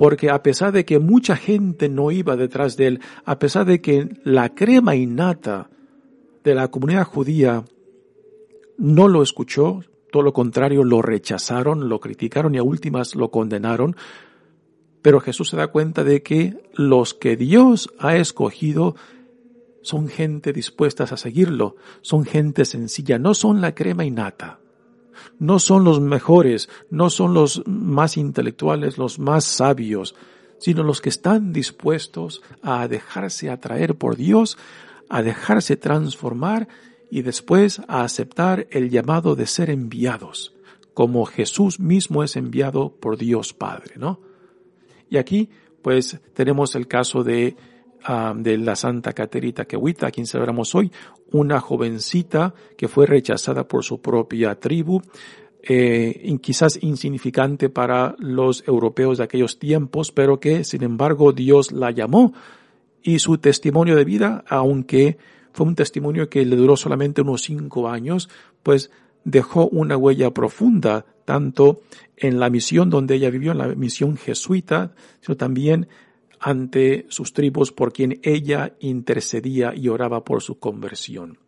porque 0.00 0.30
a 0.30 0.42
pesar 0.42 0.72
de 0.72 0.86
que 0.86 0.98
mucha 0.98 1.36
gente 1.36 1.90
no 1.90 2.10
iba 2.10 2.34
detrás 2.34 2.78
de 2.78 2.86
él, 2.86 3.00
a 3.26 3.38
pesar 3.38 3.66
de 3.66 3.82
que 3.82 4.08
la 4.24 4.54
crema 4.54 4.96
innata 4.96 5.68
de 6.42 6.54
la 6.54 6.68
comunidad 6.68 7.04
judía 7.04 7.66
no 8.78 9.08
lo 9.08 9.22
escuchó, 9.22 9.82
todo 10.10 10.22
lo 10.22 10.32
contrario, 10.32 10.84
lo 10.84 11.02
rechazaron, 11.02 11.90
lo 11.90 12.00
criticaron 12.00 12.54
y 12.54 12.58
a 12.58 12.62
últimas 12.62 13.14
lo 13.14 13.30
condenaron. 13.30 13.94
Pero 15.02 15.20
Jesús 15.20 15.50
se 15.50 15.58
da 15.58 15.66
cuenta 15.66 16.02
de 16.02 16.22
que 16.22 16.56
los 16.72 17.12
que 17.12 17.36
Dios 17.36 17.90
ha 17.98 18.16
escogido 18.16 18.96
son 19.82 20.08
gente 20.08 20.54
dispuestas 20.54 21.12
a 21.12 21.18
seguirlo, 21.18 21.76
son 22.00 22.24
gente 22.24 22.64
sencilla, 22.64 23.18
no 23.18 23.34
son 23.34 23.60
la 23.60 23.74
crema 23.74 24.06
innata, 24.06 24.59
no 25.38 25.58
son 25.58 25.84
los 25.84 26.00
mejores, 26.00 26.68
no 26.90 27.10
son 27.10 27.34
los 27.34 27.62
más 27.66 28.16
intelectuales, 28.16 28.98
los 28.98 29.18
más 29.18 29.44
sabios, 29.44 30.14
sino 30.58 30.82
los 30.82 31.00
que 31.00 31.08
están 31.08 31.52
dispuestos 31.52 32.42
a 32.62 32.86
dejarse 32.88 33.50
atraer 33.50 33.94
por 33.96 34.16
Dios, 34.16 34.58
a 35.08 35.22
dejarse 35.22 35.76
transformar 35.76 36.68
y 37.10 37.22
después 37.22 37.80
a 37.88 38.02
aceptar 38.02 38.66
el 38.70 38.90
llamado 38.90 39.34
de 39.34 39.46
ser 39.46 39.70
enviados, 39.70 40.54
como 40.94 41.24
Jesús 41.24 41.80
mismo 41.80 42.22
es 42.22 42.36
enviado 42.36 42.94
por 42.94 43.16
Dios 43.16 43.52
Padre, 43.52 43.94
¿no? 43.96 44.20
Y 45.08 45.16
aquí, 45.16 45.50
pues, 45.82 46.20
tenemos 46.34 46.74
el 46.76 46.86
caso 46.86 47.24
de, 47.24 47.56
ah, 48.04 48.34
de 48.36 48.58
la 48.58 48.76
Santa 48.76 49.12
Caterita 49.12 49.64
Quehuita, 49.64 50.08
a 50.08 50.10
quien 50.10 50.26
celebramos 50.26 50.74
hoy, 50.74 50.90
una 51.32 51.60
jovencita 51.60 52.54
que 52.76 52.88
fue 52.88 53.06
rechazada 53.06 53.66
por 53.66 53.84
su 53.84 54.00
propia 54.00 54.58
tribu, 54.58 55.02
eh, 55.62 56.36
quizás 56.40 56.82
insignificante 56.82 57.68
para 57.68 58.16
los 58.18 58.66
europeos 58.66 59.18
de 59.18 59.24
aquellos 59.24 59.58
tiempos, 59.58 60.10
pero 60.12 60.40
que, 60.40 60.64
sin 60.64 60.82
embargo, 60.82 61.32
Dios 61.32 61.72
la 61.72 61.90
llamó 61.90 62.32
y 63.02 63.18
su 63.18 63.38
testimonio 63.38 63.96
de 63.96 64.04
vida, 64.04 64.44
aunque 64.48 65.18
fue 65.52 65.66
un 65.66 65.74
testimonio 65.74 66.28
que 66.28 66.44
le 66.44 66.56
duró 66.56 66.76
solamente 66.76 67.22
unos 67.22 67.42
cinco 67.42 67.88
años, 67.88 68.28
pues 68.62 68.90
dejó 69.24 69.68
una 69.68 69.96
huella 69.96 70.32
profunda, 70.32 71.04
tanto 71.24 71.80
en 72.16 72.40
la 72.40 72.50
misión 72.50 72.90
donde 72.90 73.14
ella 73.16 73.30
vivió, 73.30 73.52
en 73.52 73.58
la 73.58 73.68
misión 73.68 74.16
jesuita, 74.16 74.92
sino 75.20 75.36
también 75.36 75.88
ante 76.40 77.04
sus 77.08 77.32
tribus 77.32 77.70
por 77.70 77.92
quien 77.92 78.18
ella 78.22 78.74
intercedía 78.80 79.74
y 79.74 79.88
oraba 79.88 80.24
por 80.24 80.42
su 80.42 80.58
conversión. 80.58 81.38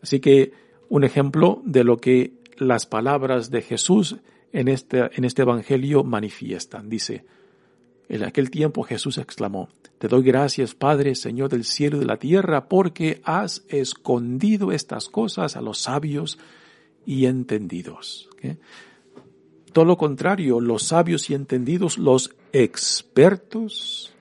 Así 0.00 0.20
que 0.20 0.52
un 0.88 1.02
ejemplo 1.02 1.60
de 1.64 1.82
lo 1.82 1.98
que 1.98 2.34
las 2.56 2.86
palabras 2.86 3.50
de 3.50 3.62
Jesús 3.62 4.16
en 4.52 4.68
este, 4.68 5.10
en 5.12 5.24
este 5.24 5.42
Evangelio 5.42 6.04
manifiestan. 6.04 6.88
Dice, 6.88 7.24
en 8.08 8.22
aquel 8.22 8.50
tiempo 8.50 8.84
Jesús 8.84 9.18
exclamó, 9.18 9.68
Te 9.98 10.06
doy 10.06 10.22
gracias, 10.22 10.74
Padre, 10.74 11.16
Señor 11.16 11.50
del 11.50 11.64
cielo 11.64 11.96
y 11.96 12.00
de 12.00 12.06
la 12.06 12.18
tierra, 12.18 12.68
porque 12.68 13.20
has 13.24 13.64
escondido 13.68 14.70
estas 14.70 15.08
cosas 15.08 15.56
a 15.56 15.60
los 15.60 15.78
sabios 15.78 16.38
y 17.04 17.26
entendidos. 17.26 18.28
Todo 19.72 19.84
lo 19.84 19.96
contrario, 19.96 20.60
los 20.60 20.84
sabios 20.84 21.28
y 21.28 21.34
entendidos, 21.34 21.98
los 21.98 22.34
expertos 22.62 24.14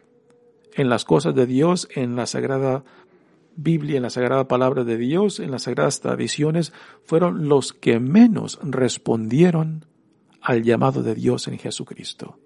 en 0.73 0.89
las 0.89 1.05
cosas 1.05 1.35
de 1.35 1.45
Dios, 1.45 1.87
en 1.95 2.15
la 2.15 2.25
sagrada 2.25 2.83
Biblia, 3.55 3.97
en 3.97 4.03
la 4.03 4.09
sagrada 4.09 4.47
palabra 4.47 4.83
de 4.83 4.97
Dios, 4.97 5.39
en 5.39 5.51
las 5.51 5.63
sagradas 5.63 6.01
tradiciones, 6.01 6.73
fueron 7.03 7.47
los 7.47 7.71
que 7.71 7.99
menos 7.99 8.59
respondieron 8.61 9.85
al 10.41 10.63
llamado 10.63 11.01
de 11.01 11.15
Dios 11.15 11.47
en 11.47 11.57
Jesucristo. 11.57 12.37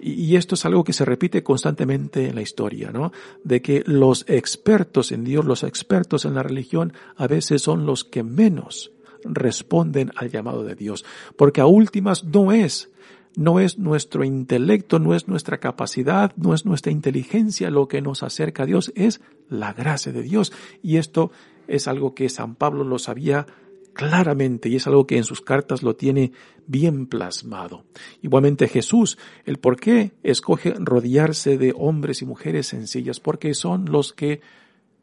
Y 0.00 0.36
esto 0.36 0.54
es 0.54 0.64
algo 0.64 0.84
que 0.84 0.92
se 0.92 1.04
repite 1.04 1.42
constantemente 1.42 2.28
en 2.28 2.36
la 2.36 2.42
historia, 2.42 2.92
¿no? 2.92 3.12
De 3.42 3.60
que 3.60 3.82
los 3.84 4.24
expertos 4.28 5.10
en 5.10 5.24
Dios, 5.24 5.44
los 5.44 5.64
expertos 5.64 6.24
en 6.24 6.34
la 6.34 6.42
religión, 6.44 6.92
a 7.16 7.26
veces 7.26 7.62
son 7.62 7.84
los 7.84 8.04
que 8.04 8.22
menos 8.22 8.92
responden 9.24 10.12
al 10.14 10.30
llamado 10.30 10.62
de 10.62 10.76
Dios. 10.76 11.04
Porque 11.36 11.60
a 11.60 11.66
últimas 11.66 12.22
no 12.24 12.52
es, 12.52 12.90
no 13.38 13.60
es 13.60 13.78
nuestro 13.78 14.24
intelecto, 14.24 14.98
no 14.98 15.14
es 15.14 15.28
nuestra 15.28 15.58
capacidad, 15.58 16.32
no 16.34 16.54
es 16.54 16.66
nuestra 16.66 16.90
inteligencia 16.90 17.70
lo 17.70 17.86
que 17.86 18.02
nos 18.02 18.24
acerca 18.24 18.64
a 18.64 18.66
Dios, 18.66 18.92
es 18.96 19.20
la 19.48 19.72
gracia 19.72 20.10
de 20.10 20.22
Dios. 20.22 20.52
Y 20.82 20.96
esto 20.96 21.30
es 21.68 21.86
algo 21.86 22.16
que 22.16 22.28
San 22.30 22.56
Pablo 22.56 22.82
lo 22.82 22.98
sabía 22.98 23.46
claramente 23.92 24.68
y 24.68 24.74
es 24.74 24.88
algo 24.88 25.06
que 25.06 25.16
en 25.16 25.22
sus 25.22 25.40
cartas 25.40 25.84
lo 25.84 25.94
tiene 25.94 26.32
bien 26.66 27.06
plasmado. 27.06 27.84
Igualmente 28.22 28.66
Jesús, 28.66 29.18
el 29.44 29.58
por 29.58 29.78
qué 29.78 30.10
escoge 30.24 30.74
rodearse 30.76 31.58
de 31.58 31.72
hombres 31.76 32.22
y 32.22 32.26
mujeres 32.26 32.66
sencillas, 32.66 33.20
porque 33.20 33.54
son 33.54 33.84
los 33.84 34.12
que 34.12 34.40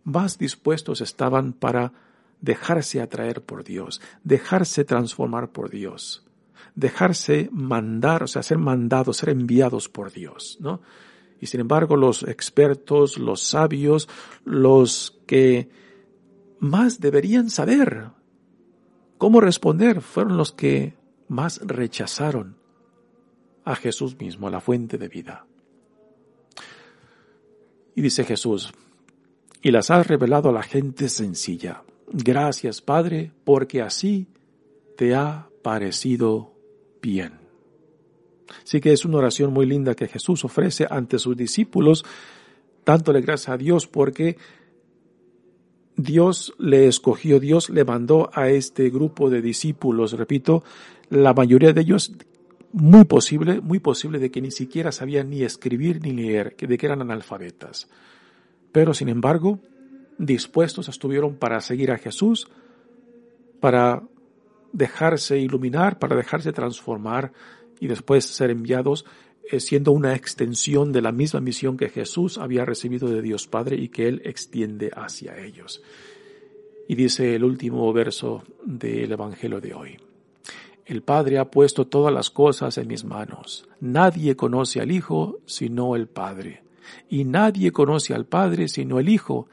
más 0.04 0.38
dispuestos 0.38 1.00
estaban 1.00 1.54
para 1.54 1.94
dejarse 2.42 3.00
atraer 3.00 3.44
por 3.44 3.64
Dios, 3.64 4.02
dejarse 4.26 4.84
transformar 4.84 5.54
por 5.54 5.70
Dios, 5.70 6.25
dejarse 6.76 7.50
mandar, 7.52 8.24
o 8.24 8.28
sea, 8.28 8.44
ser 8.44 8.58
mandados, 8.58 9.18
ser 9.18 9.30
enviados 9.30 9.90
por 9.90 10.12
Dios, 10.12 10.58
¿no? 10.60 10.82
Y 11.40 11.48
sin 11.48 11.62
embargo, 11.62 11.96
los 11.96 12.24
expertos, 12.24 13.18
los 13.18 13.42
sabios, 13.42 14.08
los 14.44 15.20
que 15.26 15.70
más 16.60 17.00
deberían 17.00 17.50
saber 17.50 18.10
cómo 19.18 19.42
responder 19.42 20.02
fueron 20.02 20.38
los 20.38 20.52
que 20.52 20.96
más 21.28 21.60
rechazaron 21.64 22.58
a 23.64 23.76
Jesús 23.76 24.18
mismo, 24.20 24.50
la 24.50 24.62
fuente 24.62 24.98
de 24.98 25.08
vida. 25.08 25.46
Y 27.96 28.02
dice 28.02 28.24
Jesús, 28.24 28.74
y 29.62 29.72
las 29.72 29.90
has 29.90 30.08
revelado 30.08 30.50
a 30.50 30.54
la 30.54 30.64
gente 30.64 31.10
sencilla. 31.10 31.84
Gracias, 32.12 32.82
Padre, 32.82 33.32
porque 33.44 33.82
así 33.82 34.28
te 34.98 35.16
ha 35.16 35.50
parecido 35.64 36.55
bien. 37.02 37.34
Así 38.64 38.80
que 38.80 38.94
es 38.94 39.06
una 39.06 39.18
oración 39.18 39.54
muy 39.54 39.66
linda 39.66 39.96
que 39.96 40.08
Jesús 40.08 40.44
ofrece 40.46 40.88
ante 40.90 41.20
sus 41.20 41.36
discípulos, 41.36 42.06
dándole 42.86 43.22
gracias 43.22 43.50
a 43.50 43.58
Dios 43.58 43.88
porque 43.88 44.38
Dios 45.98 46.54
le 46.60 46.88
escogió, 46.88 47.40
Dios 47.40 47.70
le 47.70 47.86
mandó 47.86 48.30
a 48.34 48.50
este 48.50 48.90
grupo 48.90 49.30
de 49.30 49.42
discípulos, 49.42 50.14
repito, 50.14 50.64
la 51.10 51.34
mayoría 51.34 51.74
de 51.74 51.82
ellos 51.82 52.14
muy 52.74 53.06
posible, 53.06 53.62
muy 53.62 53.80
posible 53.80 54.20
de 54.20 54.30
que 54.30 54.42
ni 54.42 54.52
siquiera 54.52 54.92
sabían 54.92 55.30
ni 55.30 55.44
escribir 55.44 56.02
ni 56.04 56.12
leer, 56.12 56.56
de 56.58 56.78
que 56.78 56.86
eran 56.86 57.02
analfabetas. 57.02 57.88
Pero 58.74 58.94
sin 58.94 59.08
embargo, 59.08 59.60
dispuestos 60.18 60.90
estuvieron 60.90 61.36
para 61.36 61.62
seguir 61.62 61.92
a 61.92 61.98
Jesús, 61.98 62.48
para 63.62 64.04
dejarse 64.76 65.40
iluminar, 65.40 66.00
para 66.00 66.16
dejarse 66.16 66.52
transformar 66.52 67.32
y 67.80 67.88
después 67.88 68.26
ser 68.26 68.52
enviados 68.52 69.06
eh, 69.50 69.60
siendo 69.60 69.92
una 69.92 70.16
extensión 70.16 70.92
de 70.92 71.02
la 71.02 71.12
misma 71.12 71.40
misión 71.40 71.78
que 71.78 71.90
Jesús 71.90 72.38
había 72.38 72.66
recibido 72.66 73.08
de 73.08 73.22
Dios 73.22 73.48
Padre 73.48 73.78
y 73.78 73.90
que 73.90 74.08
Él 74.08 74.22
extiende 74.26 74.92
hacia 74.96 75.38
ellos. 75.38 75.82
Y 76.88 76.96
dice 76.96 77.36
el 77.36 77.44
último 77.44 77.92
verso 77.94 78.44
del 78.64 79.12
Evangelio 79.12 79.62
de 79.62 79.74
hoy. 79.74 79.98
El 80.86 81.02
Padre 81.02 81.40
ha 81.40 81.50
puesto 81.50 81.88
todas 81.88 82.14
las 82.14 82.30
cosas 82.30 82.78
en 82.78 82.88
mis 82.88 83.06
manos. 83.06 83.68
Nadie 83.80 84.36
conoce 84.36 84.82
al 84.82 84.92
Hijo 84.92 85.40
sino 85.46 85.96
el 85.96 86.08
Padre. 86.08 86.64
Y 87.10 87.24
nadie 87.24 87.72
conoce 87.72 88.14
al 88.14 88.26
Padre 88.26 88.68
sino 88.68 89.00
el 89.00 89.10
Hijo 89.10 89.48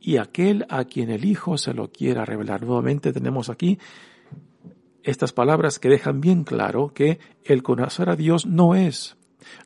y 0.00 0.16
aquel 0.16 0.64
a 0.68 0.84
quien 0.84 1.10
el 1.10 1.24
Hijo 1.24 1.58
se 1.58 1.74
lo 1.74 1.90
quiera 1.90 2.24
revelar. 2.24 2.62
Nuevamente 2.62 3.12
tenemos 3.12 3.50
aquí 3.50 3.78
estas 5.10 5.32
palabras 5.32 5.78
que 5.78 5.88
dejan 5.88 6.20
bien 6.20 6.44
claro 6.44 6.92
que 6.94 7.18
el 7.44 7.62
conocer 7.62 8.10
a 8.10 8.16
Dios 8.16 8.46
no 8.46 8.74
es 8.74 9.16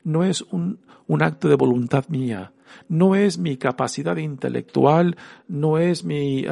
no 0.03 0.23
es 0.23 0.41
un, 0.41 0.79
acto 1.19 1.47
de 1.47 1.55
voluntad 1.55 2.05
mía, 2.09 2.53
no 2.87 3.15
es 3.15 3.37
mi 3.37 3.57
capacidad 3.57 4.17
intelectual, 4.17 5.17
no 5.47 5.77
es 5.77 6.03
mi, 6.03 6.45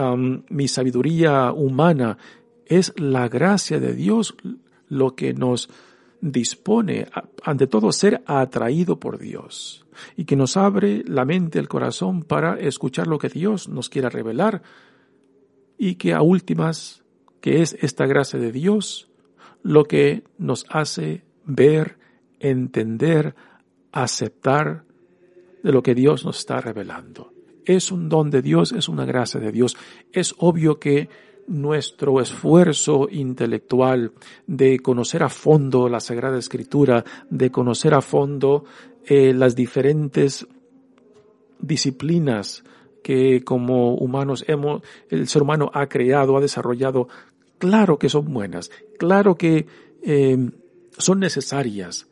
mi 0.49 0.67
sabiduría 0.67 1.51
humana, 1.51 2.17
es 2.65 2.93
la 2.97 3.27
gracia 3.27 3.79
de 3.79 3.93
Dios 3.93 4.35
lo 4.87 5.15
que 5.15 5.33
nos 5.33 5.69
dispone, 6.21 7.07
ante 7.43 7.67
todo, 7.67 7.91
ser 7.91 8.23
atraído 8.27 8.99
por 8.99 9.17
Dios 9.17 9.85
y 10.15 10.25
que 10.25 10.35
nos 10.35 10.55
abre 10.55 11.03
la 11.07 11.25
mente, 11.25 11.59
el 11.59 11.67
corazón 11.67 12.23
para 12.23 12.59
escuchar 12.59 13.07
lo 13.07 13.17
que 13.17 13.29
Dios 13.29 13.67
nos 13.67 13.89
quiera 13.89 14.09
revelar 14.09 14.61
y 15.77 15.95
que 15.95 16.13
a 16.13 16.21
últimas, 16.21 17.03
que 17.41 17.61
es 17.61 17.75
esta 17.81 18.05
gracia 18.05 18.39
de 18.39 18.51
Dios, 18.51 19.09
lo 19.63 19.85
que 19.85 20.23
nos 20.37 20.65
hace 20.69 21.23
ver 21.45 21.97
entender, 22.39 23.35
aceptar 23.91 24.83
de 25.63 25.71
lo 25.71 25.83
que 25.83 25.95
Dios 25.95 26.25
nos 26.25 26.39
está 26.39 26.61
revelando. 26.61 27.33
Es 27.65 27.91
un 27.91 28.09
don 28.09 28.31
de 28.31 28.41
Dios, 28.41 28.71
es 28.71 28.89
una 28.89 29.05
gracia 29.05 29.39
de 29.39 29.51
Dios. 29.51 29.77
Es 30.11 30.33
obvio 30.39 30.79
que 30.79 31.09
nuestro 31.47 32.21
esfuerzo 32.21 33.07
intelectual 33.11 34.13
de 34.47 34.79
conocer 34.79 35.23
a 35.23 35.29
fondo 35.29 35.89
la 35.89 35.99
Sagrada 35.99 36.37
Escritura, 36.37 37.03
de 37.29 37.51
conocer 37.51 37.93
a 37.93 38.01
fondo 38.01 38.65
eh, 39.05 39.33
las 39.33 39.55
diferentes 39.55 40.47
disciplinas 41.59 42.63
que 43.03 43.43
como 43.43 43.95
humanos 43.95 44.45
hemos, 44.47 44.81
el 45.09 45.27
ser 45.27 45.41
humano 45.41 45.71
ha 45.73 45.87
creado, 45.87 46.37
ha 46.37 46.41
desarrollado, 46.41 47.07
claro 47.61 47.99
que 47.99 48.09
son 48.09 48.33
buenas, 48.33 48.71
claro 48.97 49.35
que 49.35 49.67
eh, 50.01 50.49
son 50.97 51.19
necesarias, 51.19 52.07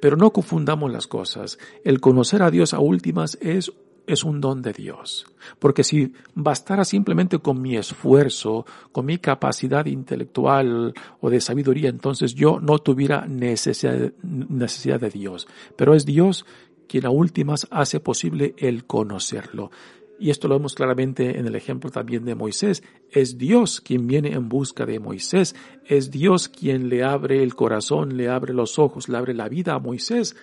pero 0.00 0.16
no 0.16 0.32
confundamos 0.32 0.90
las 0.90 1.08
cosas. 1.08 1.58
El 1.84 2.00
conocer 2.00 2.42
a 2.42 2.50
Dios 2.50 2.72
a 2.72 2.78
últimas 2.78 3.36
es 3.40 3.72
es 4.06 4.24
un 4.24 4.40
don 4.40 4.62
de 4.62 4.72
Dios. 4.72 5.26
Porque 5.58 5.82
si 5.82 6.12
bastara 6.34 6.84
simplemente 6.84 7.38
con 7.38 7.60
mi 7.60 7.76
esfuerzo, 7.76 8.66
con 8.92 9.06
mi 9.06 9.18
capacidad 9.18 9.86
intelectual 9.86 10.92
o 11.20 11.30
de 11.30 11.40
sabiduría, 11.40 11.88
entonces 11.88 12.34
yo 12.34 12.60
no 12.60 12.78
tuviera 12.78 13.26
necesidad, 13.26 14.12
necesidad 14.22 15.00
de 15.00 15.10
Dios. 15.10 15.48
Pero 15.76 15.94
es 15.94 16.04
Dios 16.04 16.44
quien 16.86 17.06
a 17.06 17.10
últimas 17.10 17.66
hace 17.70 17.98
posible 17.98 18.54
el 18.58 18.84
conocerlo. 18.84 19.70
Y 20.18 20.30
esto 20.30 20.48
lo 20.48 20.56
vemos 20.56 20.74
claramente 20.74 21.38
en 21.38 21.46
el 21.46 21.56
ejemplo 21.56 21.90
también 21.90 22.24
de 22.24 22.34
Moisés. 22.34 22.82
Es 23.10 23.36
Dios 23.36 23.80
quien 23.80 24.06
viene 24.06 24.32
en 24.32 24.48
busca 24.48 24.86
de 24.86 25.00
Moisés. 25.00 25.54
Es 25.84 26.10
Dios 26.10 26.48
quien 26.48 26.88
le 26.88 27.02
abre 27.02 27.42
el 27.42 27.54
corazón, 27.54 28.16
le 28.16 28.28
abre 28.28 28.54
los 28.54 28.78
ojos, 28.78 29.08
le 29.08 29.16
abre 29.16 29.34
la 29.34 29.48
vida 29.48 29.74
a 29.74 29.78
Moisés 29.78 30.36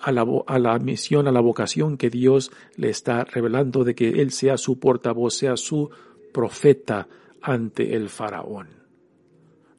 a 0.00 0.12
la, 0.12 0.24
a 0.46 0.58
la 0.58 0.78
misión, 0.78 1.26
a 1.26 1.32
la 1.32 1.40
vocación 1.40 1.96
que 1.96 2.10
Dios 2.10 2.52
le 2.76 2.90
está 2.90 3.24
revelando 3.24 3.84
de 3.84 3.94
que 3.94 4.08
Él 4.08 4.30
sea 4.30 4.56
su 4.56 4.78
portavoz, 4.78 5.34
sea 5.34 5.56
su 5.56 5.90
profeta 6.32 7.08
ante 7.42 7.94
el 7.94 8.08
faraón. 8.08 8.68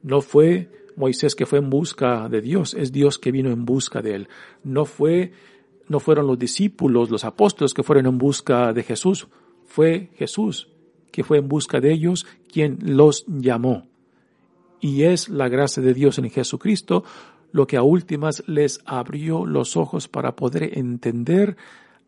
No 0.02 0.20
fue 0.20 0.68
Moisés 0.96 1.34
que 1.34 1.46
fue 1.46 1.58
en 1.58 1.70
busca 1.70 2.28
de 2.28 2.40
Dios, 2.40 2.74
es 2.74 2.92
Dios 2.92 3.18
que 3.18 3.32
vino 3.32 3.50
en 3.50 3.64
busca 3.64 4.02
de 4.02 4.14
él. 4.14 4.28
No 4.64 4.84
fue, 4.84 5.32
no 5.90 6.00
fueron 6.00 6.26
los 6.26 6.38
discípulos, 6.38 7.10
los 7.10 7.24
apóstoles 7.24 7.74
que 7.74 7.82
fueron 7.82 8.06
en 8.06 8.16
busca 8.16 8.72
de 8.72 8.82
Jesús, 8.82 9.28
fue 9.66 10.10
Jesús 10.14 10.68
que 11.10 11.24
fue 11.24 11.38
en 11.38 11.48
busca 11.48 11.80
de 11.80 11.92
ellos 11.92 12.26
quien 12.50 12.78
los 12.82 13.24
llamó. 13.26 13.88
Y 14.80 15.02
es 15.02 15.28
la 15.28 15.48
gracia 15.48 15.82
de 15.82 15.94
Dios 15.94 16.18
en 16.18 16.30
Jesucristo 16.30 17.04
lo 17.52 17.66
que 17.66 17.76
a 17.76 17.82
últimas 17.82 18.44
les 18.46 18.80
abrió 18.86 19.44
los 19.44 19.76
ojos 19.76 20.06
para 20.06 20.36
poder 20.36 20.78
entender, 20.78 21.56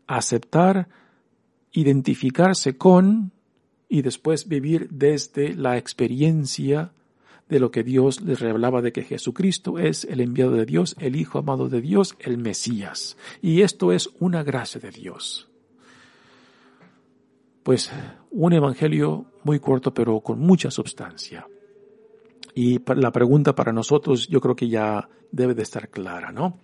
aceptar, 0.06 0.88
identificarse 1.72 2.78
con 2.78 3.32
y 3.88 4.02
después 4.02 4.46
vivir 4.46 4.88
desde 4.90 5.54
la 5.54 5.76
experiencia 5.76 6.92
de 7.52 7.60
lo 7.60 7.70
que 7.70 7.84
Dios 7.84 8.22
les 8.22 8.40
revelaba 8.40 8.80
de 8.80 8.92
que 8.92 9.02
Jesucristo 9.02 9.78
es 9.78 10.04
el 10.04 10.20
enviado 10.20 10.52
de 10.52 10.64
Dios, 10.64 10.96
el 10.98 11.16
Hijo 11.16 11.38
amado 11.38 11.68
de 11.68 11.82
Dios, 11.82 12.16
el 12.18 12.38
Mesías. 12.38 13.18
Y 13.42 13.60
esto 13.60 13.92
es 13.92 14.08
una 14.18 14.42
gracia 14.42 14.80
de 14.80 14.90
Dios. 14.90 15.50
Pues 17.62 17.92
un 18.30 18.54
evangelio 18.54 19.26
muy 19.44 19.60
corto 19.60 19.92
pero 19.92 20.20
con 20.20 20.40
mucha 20.40 20.70
sustancia. 20.70 21.46
Y 22.54 22.80
la 22.96 23.12
pregunta 23.12 23.54
para 23.54 23.72
nosotros 23.72 24.28
yo 24.28 24.40
creo 24.40 24.56
que 24.56 24.70
ya 24.70 25.10
debe 25.30 25.54
de 25.54 25.62
estar 25.62 25.90
clara, 25.90 26.32
¿no? 26.32 26.58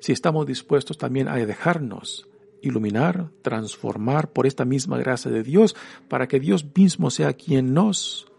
Si 0.00 0.12
estamos 0.12 0.46
dispuestos 0.46 0.96
también 0.96 1.28
a 1.28 1.36
dejarnos 1.36 2.26
iluminar, 2.62 3.28
transformar 3.42 4.32
por 4.32 4.46
esta 4.46 4.64
misma 4.64 4.96
gracia 4.96 5.30
de 5.30 5.42
Dios, 5.42 5.76
para 6.08 6.26
que 6.26 6.40
Dios 6.40 6.64
mismo 6.74 7.10
sea 7.10 7.34
quien 7.34 7.74
nos 7.74 8.31